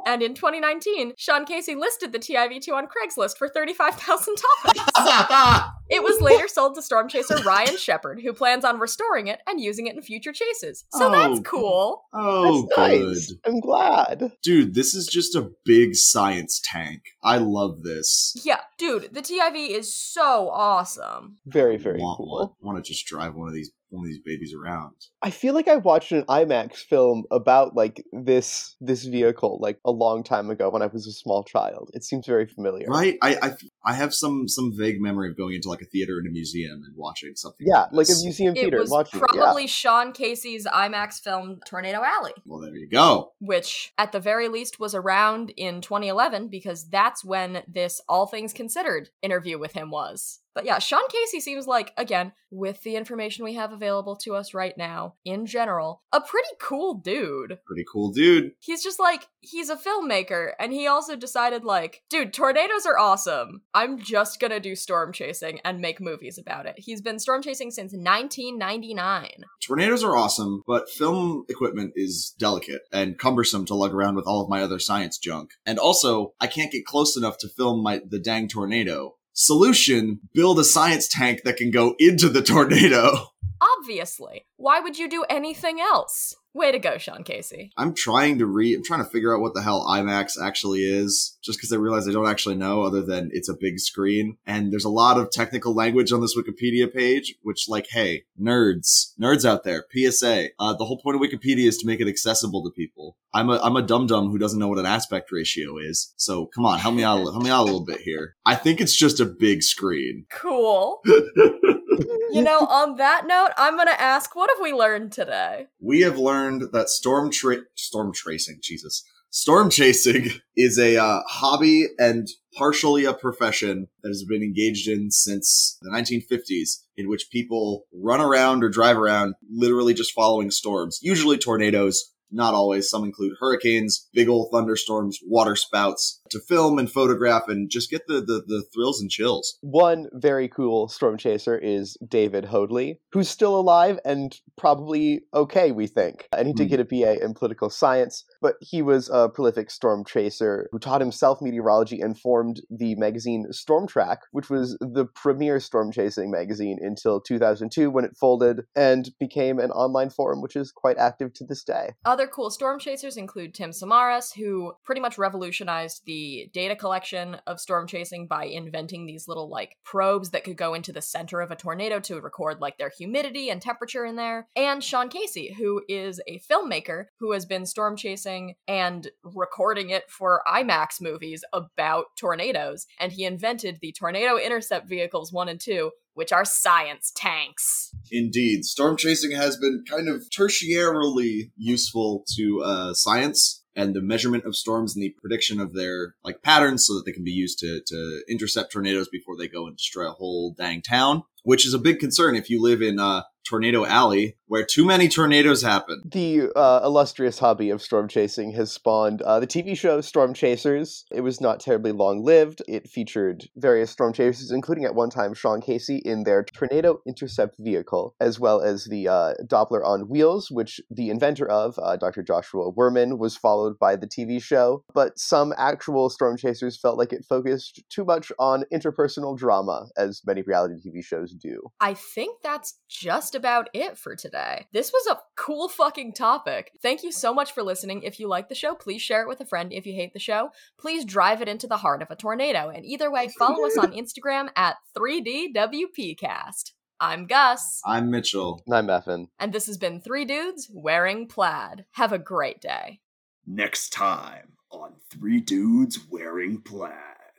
And 0.07 0.21
in 0.23 0.33
2019, 0.33 1.13
Sean 1.17 1.45
Casey 1.45 1.58
listed 1.67 2.11
the 2.11 2.19
TIV2 2.19 2.73
on 2.73 2.87
Craigslist 2.87 3.37
for 3.37 3.49
$35,000. 3.49 5.71
It 5.91 6.03
was 6.03 6.21
later 6.21 6.47
sold 6.47 6.75
to 6.75 6.83
storm 6.83 7.09
chaser 7.09 7.37
Ryan 7.43 7.75
Shepard, 7.75 8.21
who 8.21 8.31
plans 8.31 8.63
on 8.63 8.77
restoring 8.79 9.25
it 9.25 9.39
and 9.47 9.59
using 9.59 9.87
it 9.87 9.95
in 9.95 10.03
future 10.03 10.31
chases. 10.31 10.85
So 10.91 11.07
Oh, 11.07 11.11
that's 11.11 11.39
cool. 11.39 12.03
oh, 12.13 12.67
That's 12.75 12.89
good. 12.91 13.07
nice. 13.07 13.33
I'm 13.43 13.59
glad. 13.59 14.31
Dude, 14.43 14.75
this 14.75 14.93
is 14.93 15.07
just 15.07 15.33
a 15.35 15.49
big 15.65 15.95
science 15.95 16.61
tank. 16.63 17.01
I 17.23 17.39
love 17.39 17.81
this. 17.81 18.35
Yeah, 18.45 18.59
dude, 18.77 19.15
the 19.15 19.21
TIV 19.23 19.69
is 19.69 19.91
so 19.95 20.51
awesome. 20.51 21.37
Very, 21.47 21.77
very 21.77 21.99
want 21.99 22.17
cool. 22.17 22.55
One. 22.61 22.75
Want 22.75 22.85
to 22.85 22.87
just 22.87 23.07
drive 23.07 23.33
one 23.33 23.47
of 23.47 23.55
these 23.55 23.71
one 23.89 24.05
of 24.05 24.09
these 24.09 24.21
babies 24.23 24.53
around. 24.53 24.93
I 25.21 25.29
feel 25.29 25.53
like 25.53 25.67
I 25.67 25.77
watched 25.77 26.11
an 26.11 26.23
IMAX 26.23 26.77
film 26.77 27.23
about 27.31 27.75
like 27.75 28.03
this 28.11 28.75
this 28.79 29.03
vehicle 29.03 29.59
like 29.61 29.79
a 29.85 29.91
long 29.91 30.23
time 30.23 30.49
ago 30.49 30.69
when 30.69 30.81
I 30.81 30.87
was 30.87 31.07
a 31.07 31.11
small 31.11 31.43
child. 31.43 31.89
It 31.93 32.03
seems 32.03 32.25
very 32.25 32.45
familiar. 32.45 32.87
Right? 32.87 33.17
I, 33.21 33.37
I 33.41 33.55
I 33.85 33.93
have 33.93 34.13
some 34.13 34.47
some 34.47 34.71
vague 34.75 35.01
memory 35.01 35.29
of 35.29 35.37
going 35.37 35.55
into 35.55 35.69
like 35.69 35.81
a 35.81 35.85
theater 35.85 36.19
in 36.19 36.27
a 36.27 36.31
museum 36.31 36.83
and 36.85 36.95
watching 36.95 37.35
something. 37.35 37.65
Yeah, 37.67 37.85
like 37.91 38.05
a 38.05 38.09
this. 38.09 38.23
museum 38.23 38.55
It 38.55 38.61
theater 38.61 38.79
was 38.79 38.89
watching 38.89 39.19
it. 39.19 39.27
probably 39.27 39.67
Sean 39.67 40.11
Casey's 40.11 40.65
IMAX 40.67 41.19
film 41.21 41.59
Tornado 41.65 42.01
Alley. 42.03 42.33
Well, 42.45 42.59
there 42.59 42.75
you 42.75 42.87
go. 42.89 43.33
which 43.39 43.93
at 43.97 44.11
the 44.11 44.19
very 44.19 44.47
least 44.47 44.79
was 44.79 44.93
around 44.95 45.51
in 45.57 45.81
2011 45.81 46.47
because 46.49 46.87
that's 46.89 47.23
when 47.23 47.63
this 47.67 48.01
All 48.07 48.27
Things 48.27 48.53
Considered 48.53 49.09
interview 49.21 49.57
with 49.57 49.73
him 49.73 49.91
was. 49.91 50.39
But 50.53 50.65
yeah, 50.65 50.79
Sean 50.79 51.03
Casey 51.09 51.39
seems 51.39 51.67
like, 51.67 51.93
again, 51.97 52.33
with 52.51 52.81
the 52.83 52.95
information 52.95 53.45
we 53.45 53.53
have 53.53 53.71
available 53.71 54.15
to 54.15 54.35
us 54.35 54.53
right 54.53 54.75
now, 54.77 55.15
in 55.23 55.45
general, 55.45 56.01
a 56.11 56.19
pretty 56.19 56.49
cool 56.59 56.95
dude. 56.95 57.59
Pretty 57.65 57.85
cool, 57.91 58.11
dude. 58.11 58.51
He's 58.59 58.83
just 58.83 58.99
like, 58.99 59.27
he's 59.41 59.69
a 59.69 59.75
filmmaker, 59.75 60.51
and 60.59 60.73
he 60.73 60.87
also 60.87 61.15
decided, 61.15 61.63
like, 61.63 62.01
dude, 62.09 62.33
tornadoes 62.33 62.85
are 62.85 62.97
awesome. 62.97 63.61
I'm 63.73 63.99
just 63.99 64.39
gonna 64.39 64.59
do 64.59 64.75
storm 64.75 65.13
chasing 65.13 65.59
and 65.63 65.79
make 65.79 66.01
movies 66.01 66.37
about 66.37 66.65
it. 66.65 66.75
He's 66.77 67.01
been 67.01 67.19
storm 67.19 67.43
chasing 67.43 67.71
since 67.71 67.93
1999. 67.93 69.29
Tornadoes 69.61 70.03
are 70.03 70.17
awesome, 70.17 70.63
but 70.65 70.89
film 70.89 71.45
equipment 71.47 71.93
is 71.95 72.33
delicate 72.39 72.81
and 72.91 73.17
cumbersome 73.19 73.65
to 73.65 73.75
lug 73.75 73.93
around 73.93 74.15
with 74.15 74.25
all 74.25 74.41
of 74.41 74.49
my 74.49 74.63
other 74.63 74.79
science 74.79 75.17
junk. 75.17 75.51
And 75.65 75.77
also, 75.77 76.33
I 76.39 76.47
can't 76.47 76.71
get 76.71 76.85
close 76.85 77.15
enough 77.15 77.37
to 77.39 77.47
film 77.47 77.83
my 77.83 78.01
the 78.05 78.19
dang 78.19 78.47
tornado. 78.47 79.15
Solution: 79.41 80.19
build 80.33 80.59
a 80.59 80.65
science 80.65 81.07
tank 81.07 81.43
that 81.45 81.55
can 81.55 81.71
go 81.71 81.95
into 81.97 82.27
the 82.27 82.41
tornado. 82.41 83.31
Obviously. 83.61 84.45
Why 84.57 84.79
would 84.79 84.97
you 84.97 85.09
do 85.09 85.25
anything 85.29 85.79
else? 85.79 86.35
Way 86.53 86.71
to 86.71 86.79
go, 86.79 86.97
Sean 86.97 87.23
Casey. 87.23 87.71
I'm 87.77 87.93
trying 87.93 88.39
to 88.39 88.47
read. 88.47 88.75
I'm 88.75 88.83
trying 88.83 89.03
to 89.03 89.09
figure 89.09 89.35
out 89.35 89.41
what 89.41 89.53
the 89.53 89.61
hell 89.61 89.85
IMAX 89.87 90.33
actually 90.41 90.79
is, 90.79 91.37
just 91.43 91.59
because 91.59 91.71
I 91.71 91.75
realize 91.75 92.07
I 92.07 92.11
don't 92.11 92.27
actually 92.27 92.55
know, 92.55 92.81
other 92.81 93.03
than 93.03 93.29
it's 93.31 93.49
a 93.49 93.57
big 93.59 93.79
screen. 93.79 94.37
And 94.47 94.73
there's 94.73 94.85
a 94.85 94.89
lot 94.89 95.19
of 95.19 95.29
technical 95.29 95.75
language 95.75 96.11
on 96.11 96.21
this 96.21 96.35
Wikipedia 96.35 96.91
page, 96.91 97.35
which, 97.43 97.69
like, 97.69 97.87
hey, 97.91 98.23
nerds, 98.41 99.13
nerds 99.21 99.45
out 99.45 99.63
there, 99.63 99.85
PSA. 99.93 100.47
Uh, 100.57 100.73
the 100.73 100.85
whole 100.85 100.99
point 100.99 101.15
of 101.15 101.21
Wikipedia 101.21 101.67
is 101.67 101.77
to 101.77 101.87
make 101.87 102.01
it 102.01 102.07
accessible 102.07 102.63
to 102.63 102.71
people. 102.71 103.15
I'm 103.31 103.51
a 103.51 103.59
I'm 103.61 103.75
a 103.75 103.83
dum 103.83 104.07
dum 104.07 104.31
who 104.31 104.39
doesn't 104.39 104.59
know 104.59 104.69
what 104.69 104.79
an 104.79 104.87
aspect 104.87 105.31
ratio 105.31 105.77
is. 105.77 106.13
So 106.17 106.47
come 106.47 106.65
on, 106.65 106.79
help 106.79 106.95
me 106.95 107.03
out. 107.03 107.21
Help 107.23 107.43
me 107.43 107.51
out 107.51 107.61
a 107.61 107.65
little 107.65 107.85
bit 107.85 108.01
here. 108.01 108.35
I 108.43 108.55
think 108.55 108.81
it's 108.81 108.95
just 108.95 109.19
a 109.19 109.25
big 109.25 109.61
screen. 109.61 110.25
Cool. 110.31 111.01
You 112.31 112.43
know, 112.43 112.59
on 112.59 112.97
that 112.97 113.25
note, 113.25 113.49
I'm 113.57 113.75
gonna 113.75 113.91
ask, 113.97 114.35
what 114.35 114.51
have 114.51 114.61
we 114.61 114.71
learned 114.71 115.11
today? 115.11 115.67
we 115.81 116.01
have 116.01 116.17
learned 116.17 116.71
that 116.73 116.89
storm 116.89 117.31
tra- 117.31 117.63
storm 117.75 118.13
tracing, 118.13 118.59
Jesus, 118.61 119.03
storm 119.31 119.69
chasing 119.71 120.29
is 120.55 120.77
a 120.77 120.97
uh, 120.97 121.21
hobby 121.27 121.87
and 121.97 122.27
partially 122.55 123.05
a 123.05 123.13
profession 123.13 123.87
that 124.03 124.09
has 124.09 124.23
been 124.23 124.43
engaged 124.43 124.87
in 124.87 125.09
since 125.11 125.77
the 125.81 125.89
1950s, 125.89 126.83
in 126.97 127.09
which 127.09 127.29
people 127.31 127.85
run 127.93 128.21
around 128.21 128.63
or 128.63 128.69
drive 128.69 128.97
around, 128.97 129.33
literally 129.51 129.93
just 129.93 130.13
following 130.13 130.51
storms, 130.51 130.99
usually 131.01 131.37
tornadoes. 131.37 132.11
Not 132.31 132.53
always. 132.53 132.87
Some 132.87 133.03
include 133.03 133.33
hurricanes, 133.39 134.07
big 134.13 134.29
old 134.29 134.49
thunderstorms, 134.53 135.17
water 135.25 135.55
spouts, 135.55 136.18
to 136.31 136.39
film 136.39 136.77
and 136.79 136.91
photograph 136.91 137.47
and 137.47 137.69
just 137.69 137.89
get 137.89 138.07
the, 138.07 138.15
the, 138.21 138.43
the 138.47 138.63
thrills 138.73 139.01
and 139.01 139.09
chills. 139.09 139.57
One 139.61 140.07
very 140.13 140.47
cool 140.47 140.87
storm 140.87 141.17
chaser 141.17 141.57
is 141.57 141.97
David 142.07 142.45
Hoadley, 142.45 142.99
who's 143.11 143.29
still 143.29 143.59
alive 143.59 143.99
and 144.05 144.35
probably 144.57 145.21
okay, 145.33 145.71
we 145.71 145.87
think. 145.87 146.27
And 146.33 146.47
he 146.47 146.53
did 146.53 146.65
Hmm. 146.65 146.69
get 146.69 146.79
a 146.79 146.85
BA 146.85 147.23
in 147.23 147.33
political 147.33 147.69
science, 147.69 148.25
but 148.41 148.55
he 148.61 148.81
was 148.81 149.09
a 149.11 149.29
prolific 149.29 149.71
storm 149.71 150.03
chaser 150.05 150.67
who 150.71 150.79
taught 150.79 151.01
himself 151.01 151.41
meteorology 151.41 152.01
and 152.01 152.19
formed 152.19 152.61
the 152.69 152.95
magazine 152.95 153.45
Storm 153.51 153.87
Track, 153.87 154.19
which 154.31 154.49
was 154.49 154.77
the 154.79 155.05
premier 155.05 155.59
storm 155.59 155.91
chasing 155.91 156.29
magazine 156.29 156.77
until 156.81 157.19
2002 157.21 157.89
when 157.89 158.05
it 158.05 158.17
folded 158.19 158.61
and 158.75 159.09
became 159.19 159.59
an 159.59 159.71
online 159.71 160.09
forum 160.09 160.41
which 160.41 160.55
is 160.55 160.71
quite 160.71 160.97
active 160.97 161.33
to 161.33 161.45
this 161.45 161.63
day. 161.63 161.91
Other 162.05 162.27
cool 162.27 162.51
storm 162.51 162.79
chasers 162.79 163.17
include 163.17 163.53
Tim 163.53 163.71
Samaras, 163.71 164.35
who 164.35 164.73
pretty 164.83 165.01
much 165.01 165.17
revolutionized 165.17 166.01
the 166.05 166.18
data 166.53 166.75
collection 166.75 167.37
of 167.47 167.59
storm 167.59 167.87
chasing 167.87 168.27
by 168.27 168.45
inventing 168.45 169.05
these 169.05 169.27
little 169.27 169.49
like 169.49 169.77
probes 169.83 170.31
that 170.31 170.43
could 170.43 170.57
go 170.57 170.73
into 170.73 170.91
the 170.91 171.01
center 171.01 171.41
of 171.41 171.51
a 171.51 171.55
tornado 171.55 171.99
to 171.99 172.19
record 172.19 172.59
like 172.61 172.77
their 172.77 172.91
humidity 172.95 173.49
and 173.49 173.61
temperature 173.61 174.05
in 174.05 174.15
there. 174.15 174.47
And 174.55 174.83
Sean 174.83 175.09
Casey, 175.09 175.53
who 175.53 175.81
is 175.87 176.21
a 176.27 176.39
filmmaker 176.39 177.05
who 177.19 177.31
has 177.31 177.45
been 177.45 177.65
storm 177.65 177.95
chasing 177.95 178.55
and 178.67 179.09
recording 179.23 179.89
it 179.89 180.09
for 180.09 180.41
IMAX 180.47 181.01
movies 181.01 181.43
about 181.53 182.05
tornadoes. 182.17 182.85
And 182.99 183.11
he 183.11 183.25
invented 183.25 183.79
the 183.81 183.91
Tornado 183.91 184.37
Intercept 184.37 184.87
Vehicles 184.87 185.31
1 185.31 185.49
and 185.49 185.59
2, 185.59 185.91
which 186.13 186.31
are 186.31 186.45
science 186.45 187.11
tanks. 187.15 187.91
Indeed, 188.11 188.65
storm 188.65 188.97
chasing 188.97 189.31
has 189.31 189.57
been 189.57 189.83
kind 189.89 190.09
of 190.09 190.23
tertiarily 190.29 191.51
useful 191.55 192.25
to 192.35 192.61
uh, 192.63 192.93
science 192.93 193.58
and 193.75 193.95
the 193.95 194.01
measurement 194.01 194.45
of 194.45 194.55
storms 194.55 194.95
and 194.95 195.03
the 195.03 195.15
prediction 195.21 195.59
of 195.59 195.73
their 195.73 196.15
like 196.23 196.41
patterns 196.41 196.85
so 196.85 196.95
that 196.95 197.03
they 197.05 197.11
can 197.11 197.23
be 197.23 197.31
used 197.31 197.59
to 197.59 197.81
to 197.85 198.21
intercept 198.29 198.71
tornadoes 198.71 199.07
before 199.09 199.37
they 199.37 199.47
go 199.47 199.67
and 199.67 199.77
destroy 199.77 200.07
a 200.07 200.13
whole 200.13 200.53
dang 200.57 200.81
town 200.81 201.23
which 201.43 201.65
is 201.65 201.73
a 201.73 201.79
big 201.79 201.99
concern 201.99 202.35
if 202.35 202.49
you 202.49 202.61
live 202.61 202.81
in 202.81 202.99
uh, 202.99 203.23
Tornado 203.49 203.83
Alley, 203.83 204.35
where 204.45 204.63
too 204.63 204.85
many 204.85 205.09
tornadoes 205.09 205.63
happen. 205.63 206.03
The 206.05 206.51
uh, 206.55 206.81
illustrious 206.83 207.39
hobby 207.39 207.71
of 207.71 207.81
storm 207.81 208.07
chasing 208.07 208.51
has 208.51 208.71
spawned 208.71 209.23
uh, 209.23 209.39
the 209.39 209.47
TV 209.47 209.75
show 209.75 210.01
Storm 210.01 210.35
Chasers. 210.35 211.05
It 211.11 211.21
was 211.21 211.41
not 211.41 211.59
terribly 211.59 211.91
long 211.91 212.23
lived. 212.23 212.61
It 212.67 212.87
featured 212.87 213.45
various 213.55 213.89
storm 213.89 214.13
chasers, 214.13 214.51
including 214.51 214.85
at 214.85 214.93
one 214.93 215.09
time 215.09 215.33
Sean 215.33 215.61
Casey 215.61 215.97
in 215.97 216.25
their 216.25 216.43
Tornado 216.43 217.01
Intercept 217.07 217.55
vehicle, 217.57 218.15
as 218.19 218.39
well 218.39 218.61
as 218.61 218.85
the 218.85 219.07
uh, 219.07 219.33
Doppler 219.47 219.83
on 219.83 220.09
wheels, 220.09 220.51
which 220.51 220.79
the 220.91 221.09
inventor 221.09 221.49
of, 221.49 221.79
uh, 221.81 221.97
Dr. 221.97 222.21
Joshua 222.21 222.71
Wurman, 222.71 223.17
was 223.17 223.35
followed 223.35 223.79
by 223.79 223.95
the 223.95 224.07
TV 224.07 224.41
show. 224.41 224.83
But 224.93 225.17
some 225.17 225.55
actual 225.57 226.09
storm 226.11 226.37
chasers 226.37 226.79
felt 226.79 226.99
like 226.99 227.13
it 227.13 227.25
focused 227.27 227.81
too 227.89 228.05
much 228.05 228.31
on 228.37 228.65
interpersonal 228.71 229.35
drama, 229.35 229.87
as 229.97 230.21
many 230.23 230.43
reality 230.43 230.75
TV 230.75 231.03
shows 231.03 231.33
do. 231.33 231.71
I 231.81 231.95
think 231.95 232.43
that's 232.43 232.77
just 232.87 233.38
about 233.39 233.69
it 233.73 233.97
for 233.97 234.15
today. 234.15 234.67
This 234.73 234.91
was 234.91 235.07
a 235.07 235.19
cool 235.35 235.69
fucking 235.69 236.13
topic. 236.13 236.71
Thank 236.81 237.01
you 237.01 237.11
so 237.11 237.33
much 237.33 237.53
for 237.53 237.63
listening. 237.63 238.03
If 238.03 238.19
you 238.19 238.27
like 238.27 238.49
the 238.49 238.55
show, 238.55 238.75
please 238.75 239.01
share 239.01 239.23
it 239.23 239.27
with 239.27 239.39
a 239.39 239.45
friend. 239.45 239.71
If 239.73 239.87
you 239.87 239.93
hate 239.93 240.13
the 240.13 240.19
show, 240.19 240.49
please 240.77 241.05
drive 241.05 241.41
it 241.41 241.47
into 241.47 241.65
the 241.65 241.77
heart 241.77 242.01
of 242.01 242.11
a 242.11 242.15
tornado. 242.15 242.69
And 242.69 242.85
either 242.85 243.09
way, 243.09 243.29
follow 243.39 243.65
us 243.65 243.77
on 243.77 243.93
Instagram 243.93 244.49
at 244.55 244.75
3DWPcast. 244.95 246.73
I'm 246.99 247.27
Gus. 247.27 247.81
I'm 247.85 248.11
Mitchell. 248.11 248.61
And 248.67 248.75
I'm 248.75 248.87
Effin. 248.87 249.27
And 249.39 249.53
this 249.53 249.67
has 249.67 249.77
been 249.77 250.01
Three 250.01 250.25
Dudes 250.25 250.69
Wearing 250.69 251.27
Plaid. 251.27 251.85
Have 251.93 252.11
a 252.11 252.19
great 252.19 252.59
day. 252.59 252.99
Next 253.47 253.93
time 253.93 254.57
on 254.69 254.95
Three 255.09 255.39
Dudes 255.39 255.99
Wearing 256.09 256.61
Plaid. 256.61 256.93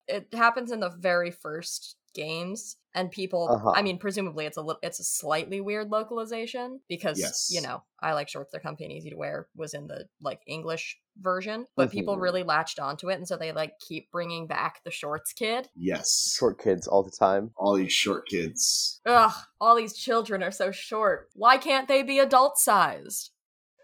It 0.09 0.33
happens 0.33 0.73
in 0.73 0.81
the 0.81 0.89
very 0.89 1.31
first 1.31 1.97
games 2.15 2.77
and 2.95 3.11
people 3.11 3.49
Uh-huh. 3.51 3.71
i 3.71 3.83
mean 3.83 3.99
presumably 3.99 4.47
it's 4.47 4.57
a 4.57 4.63
li- 4.63 4.77
it's 4.83 4.99
a 5.01 5.05
slightly 5.05 5.61
weird 5.61 5.91
localization 5.91 6.81
because 6.89 7.19
Yes. 7.19 7.49
you 7.53 7.61
know 7.63 7.83
i 8.01 8.13
like 8.13 8.29
shorts 8.29 8.51
they're 8.53 8.61
comfy 8.61 8.85
and 8.85 8.93
easy 8.93 9.11
to 9.11 9.17
wear 9.17 9.49
was 9.57 9.75
in 9.75 9.87
the 9.87 10.07
like 10.21 10.41
english 10.47 10.99
version 11.21 11.67
but 11.77 11.91
people 11.91 12.17
Mhm. 12.17 12.21
really 12.23 12.43
latched 12.43 12.79
onto 12.79 13.11
it 13.11 13.15
and 13.15 13.29
so 13.29 13.37
they 13.37 13.53
like 13.53 13.75
keep 13.87 14.11
bringing 14.11 14.47
back 14.47 14.81
the 14.85 14.91
shorts 14.91 15.33
kid 15.33 15.69
Yes. 15.77 16.35
Short 16.37 16.59
kids 16.61 16.87
all 16.89 17.03
the 17.03 17.11
time. 17.11 17.51
All 17.57 17.75
these 17.75 17.93
short 17.93 18.27
kids. 18.29 19.01
ugh 19.07 19.35
all 19.61 19.77
these 19.77 19.97
children 19.97 20.43
are 20.43 20.51
so 20.53 20.71
short 20.73 21.29
why 21.35 21.59
can't 21.59 21.89
they 21.89 22.03
be 22.03 22.19
adult 22.19 22.59
sized 22.59 23.31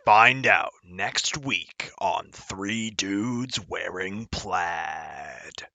Find 0.04 0.46
out 0.46 0.70
next 0.84 1.36
week 1.36 1.90
on 1.98 2.30
Three 2.32 2.90
Dudes 2.90 3.58
Wearing 3.68 4.28
Plaid. 4.30 5.66